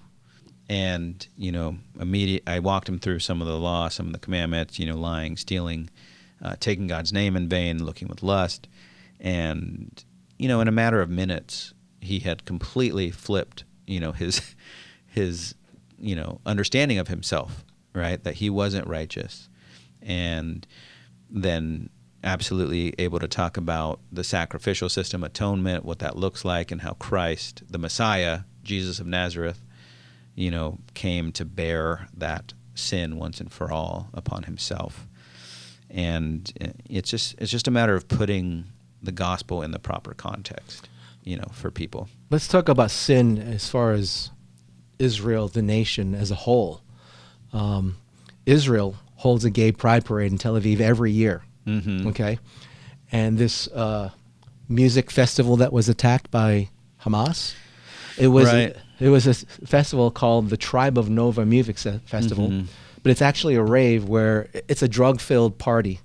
[0.69, 4.19] And you know immediate i walked him through some of the law some of the
[4.19, 5.89] commandments you know lying stealing
[6.41, 8.67] uh, taking god's name in vain looking with lust.
[9.19, 10.03] And
[10.37, 14.55] you know in a matter of minutes he had completely flipped you know his
[15.05, 15.53] his
[16.03, 17.63] you know understanding of himself
[17.95, 18.23] right?
[18.23, 19.49] That he wasn't righteous.
[20.01, 20.65] And
[21.29, 21.89] then
[22.23, 26.93] absolutely able to talk about the sacrificial system atonement what that looks like and how
[26.93, 29.61] christ the messiah jesus of nazareth
[30.33, 35.07] you know came to bear that sin once and for all upon himself.
[35.89, 38.65] And eh, it's just it's just a matter of putting
[39.01, 40.87] the gospel in the proper context
[41.23, 42.07] you know for people.
[42.29, 44.31] Let's talk about sin as far as
[44.99, 46.81] Israel, the nation as a whole.
[47.51, 47.97] Um,
[48.45, 51.43] Israel holds a gay pride parade in Tel Aviv every year.
[51.67, 52.07] Mhm.
[52.07, 52.39] Okay,
[53.11, 54.09] and this uh,
[54.67, 56.69] music festival that was attacked by
[57.03, 57.53] Hamas,
[58.17, 58.75] it was Right.
[58.99, 59.33] it was a
[59.65, 62.65] festival called the Tribe of Nova Music Festival, Mhm.
[63.01, 65.99] but it's actually a rave where it's a drug-filled party.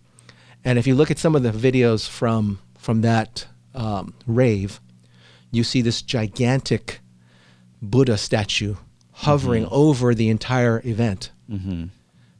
[0.64, 4.80] And if you look at some of the videos from from that um, rave,
[5.51, 7.01] you see this gigantic
[7.83, 8.74] Buddha statue
[9.12, 11.31] hovering over the entire event.
[11.51, 11.85] mm-hmm.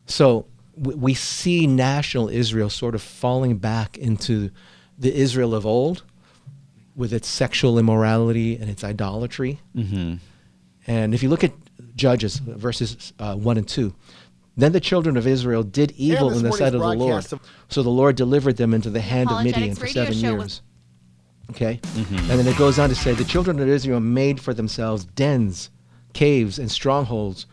[0.07, 4.51] So we, we see national Israel sort of falling back into
[4.99, 6.03] the Israel of old
[6.97, 9.61] with its sexual immorality and its idolatry.
[9.77, 10.15] Mm-hmm.
[10.87, 11.53] And if you look at
[11.95, 13.95] Judges verses uh, 1 and 2,
[14.57, 17.25] then the children of Israel did evil this in the sight of the Lord.
[17.33, 20.43] of- So the Lord delivered them into the hand of Midian for seven years.
[20.43, 20.63] was-
[21.51, 21.81] Okay?
[21.83, 22.31] Mm-hmm.
[22.31, 25.71] And then it goes on to say the children of Israel made for themselves dens,
[26.13, 27.47] caves, and strongholds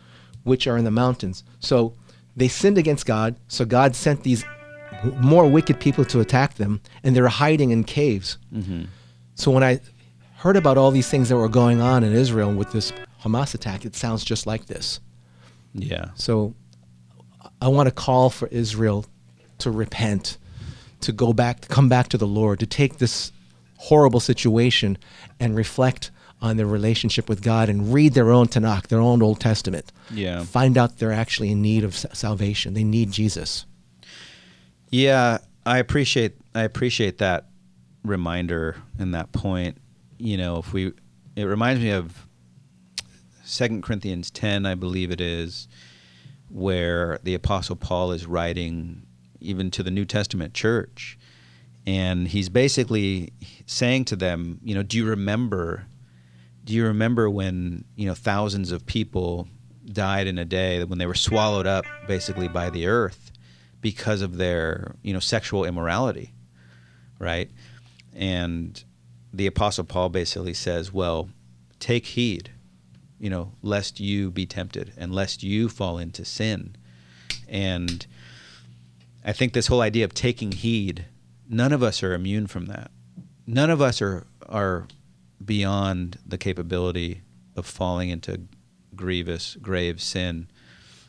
[0.44, 1.44] which are in the mountains.
[1.60, 1.94] So
[2.36, 4.46] they sinned against God, so God sent these
[5.18, 8.38] more wicked people to attack them, and they're hiding in caves.
[8.54, 8.84] Mm-hmm.
[9.36, 9.80] So when I
[10.38, 12.94] heard about all these things that were going on in Israel with this
[13.24, 15.00] Hamas attack, it sounds just like this.
[15.74, 16.54] yeah So
[17.62, 19.06] I want to call for Israel
[19.60, 20.38] to repent,
[21.02, 23.32] to go back, to come back to the Lord, to take this
[23.86, 24.98] horrible situation
[25.40, 26.12] and reflect
[26.42, 29.92] on their relationship with God and read their own Tanakh, their own Old Testament.
[30.12, 30.44] Yeah.
[30.44, 32.74] Find out they're actually in need of salvation.
[32.74, 33.66] They need Jesus.
[34.90, 37.48] Yeah, I appreciate I appreciate that
[38.04, 39.78] reminder and that point.
[40.18, 40.94] You know, if we
[41.36, 42.28] it reminds me of
[43.44, 45.68] Second Corinthians 10, I believe it is,
[46.50, 49.04] where the apostle Paul is writing
[49.40, 51.18] even to the New Testament church
[51.88, 53.32] and he's basically
[53.66, 55.86] saying to them, you know, do you remember
[56.66, 59.48] do you remember when, you know, thousands of people
[59.86, 63.32] died in a day when they were swallowed up basically by the earth
[63.82, 66.34] because of their, you know, sexual immorality,
[67.20, 67.52] right?
[68.16, 68.84] And
[69.32, 71.30] the apostle Paul basically says, well,
[71.80, 72.50] take heed,
[73.20, 76.76] you know, lest you be tempted and lest you fall into sin.
[77.48, 78.08] And
[79.24, 81.06] I think this whole idea of taking heed,
[81.50, 82.92] none of us are immune from that.
[83.48, 84.88] None of us are are
[85.44, 87.22] beyond the capability
[87.56, 88.42] of falling into
[88.96, 90.48] grievous, grave sin,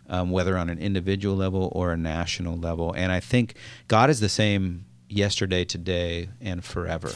[0.09, 2.93] um, whether on an individual level or a national level.
[2.93, 3.55] And I think
[3.89, 7.11] God is the same yesterday, today, and forever.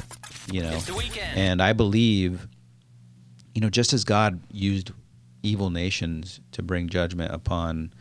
[0.50, 0.80] You know,
[1.34, 2.48] and I believe,
[3.54, 4.92] you know, just as God used
[5.42, 7.92] evil nations to bring judgment upon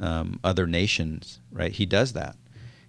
[0.00, 1.72] um, other nations, right?
[1.72, 2.36] He does that,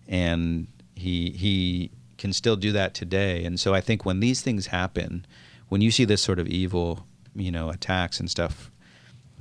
[0.08, 0.68] and
[0.98, 3.46] he he can still do that today.
[3.46, 5.26] And so I think when these things happen,
[5.70, 8.72] when you see this sort of evil, you know, attacks and stuff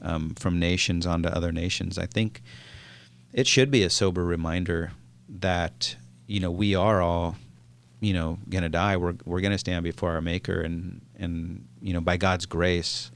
[0.03, 2.43] um, from nations onto other nations, I think
[3.33, 4.93] it should be a sober reminder
[5.29, 5.97] that
[6.27, 7.37] you know we are all
[8.01, 8.97] you know going to die.
[8.97, 13.11] We're we're going to stand before our Maker, and and you know by God's grace,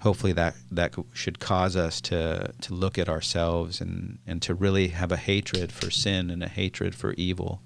[0.00, 4.88] hopefully that that should cause us to to look at ourselves and and to really
[4.88, 7.60] have a hatred for sin and a hatred for evil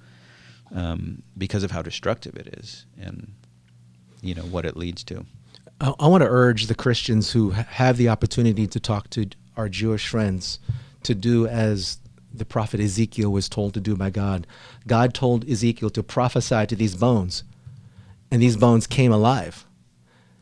[0.74, 3.32] um, because of how destructive it is and
[4.22, 5.24] you know what it leads to.
[5.80, 9.28] I, I want to urge the Christians who ha- have the opportunity to talk to
[9.56, 10.58] our Jewish friends
[11.02, 11.98] to do as
[12.32, 14.46] the prophet Ezekiel was told to do by God.
[14.86, 17.42] God told Ezekiel to prophesy to these bones,
[18.30, 19.66] and these bones came alive.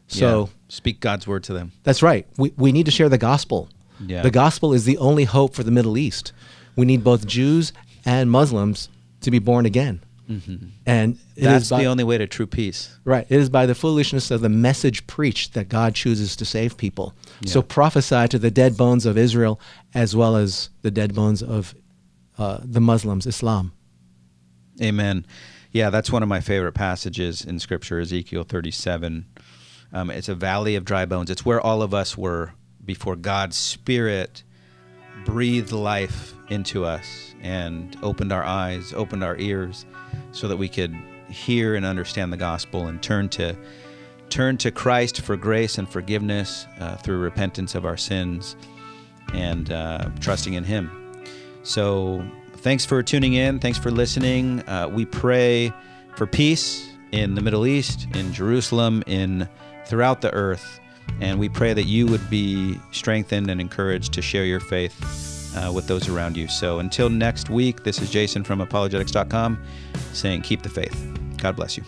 [0.06, 0.52] So Yeah.
[0.68, 1.72] Speak God's word to them.
[1.82, 2.26] that's right.
[2.36, 3.68] We, we need to share the gospel.
[4.06, 4.22] Yeah.
[4.22, 6.32] The gospel is the only hope for the Middle East.
[6.76, 7.72] We need both Jews
[8.04, 8.88] and Muslims
[9.22, 10.02] to be born again.
[10.84, 12.94] And it is That's by- the only way to true peace.
[13.02, 13.24] Right.
[13.30, 17.14] It is by the foolishness of the message preached that God chooses to save people.
[17.46, 19.58] So prophesy to the dead bones of Israel
[19.94, 21.74] as well as the dead bones of
[22.36, 23.72] uh, the Muslims, Islam.
[24.82, 25.24] Amen.
[25.72, 29.24] Yeah, that's one of my favorite passages in Scripture, Ezekiel 37.
[29.92, 31.30] Um, it's a valley of dry bones.
[31.30, 32.52] It's where all of us were
[32.84, 34.42] before God's Spirit
[35.24, 39.86] breathed life into us and opened our eyes, opened our ears,
[40.32, 40.96] so that we could
[41.28, 43.56] hear and understand the gospel and turn to
[44.30, 48.56] turn to Christ for grace and forgiveness uh, through repentance of our sins
[49.32, 51.14] and uh, trusting in Him.
[51.62, 52.26] So,
[52.56, 53.58] thanks for tuning in.
[53.58, 54.60] Thanks for listening.
[54.68, 55.72] Uh, we pray
[56.16, 59.48] for peace in the Middle East, in Jerusalem, in
[59.88, 60.80] throughout the earth,
[61.20, 65.72] and we pray that you would be strengthened and encouraged to share your faith uh,
[65.72, 66.48] with those around you.
[66.48, 69.58] So, until next week, this is Jason from apologetics.com
[70.12, 70.96] saying, "Keep the faith."
[71.38, 71.84] God bless you.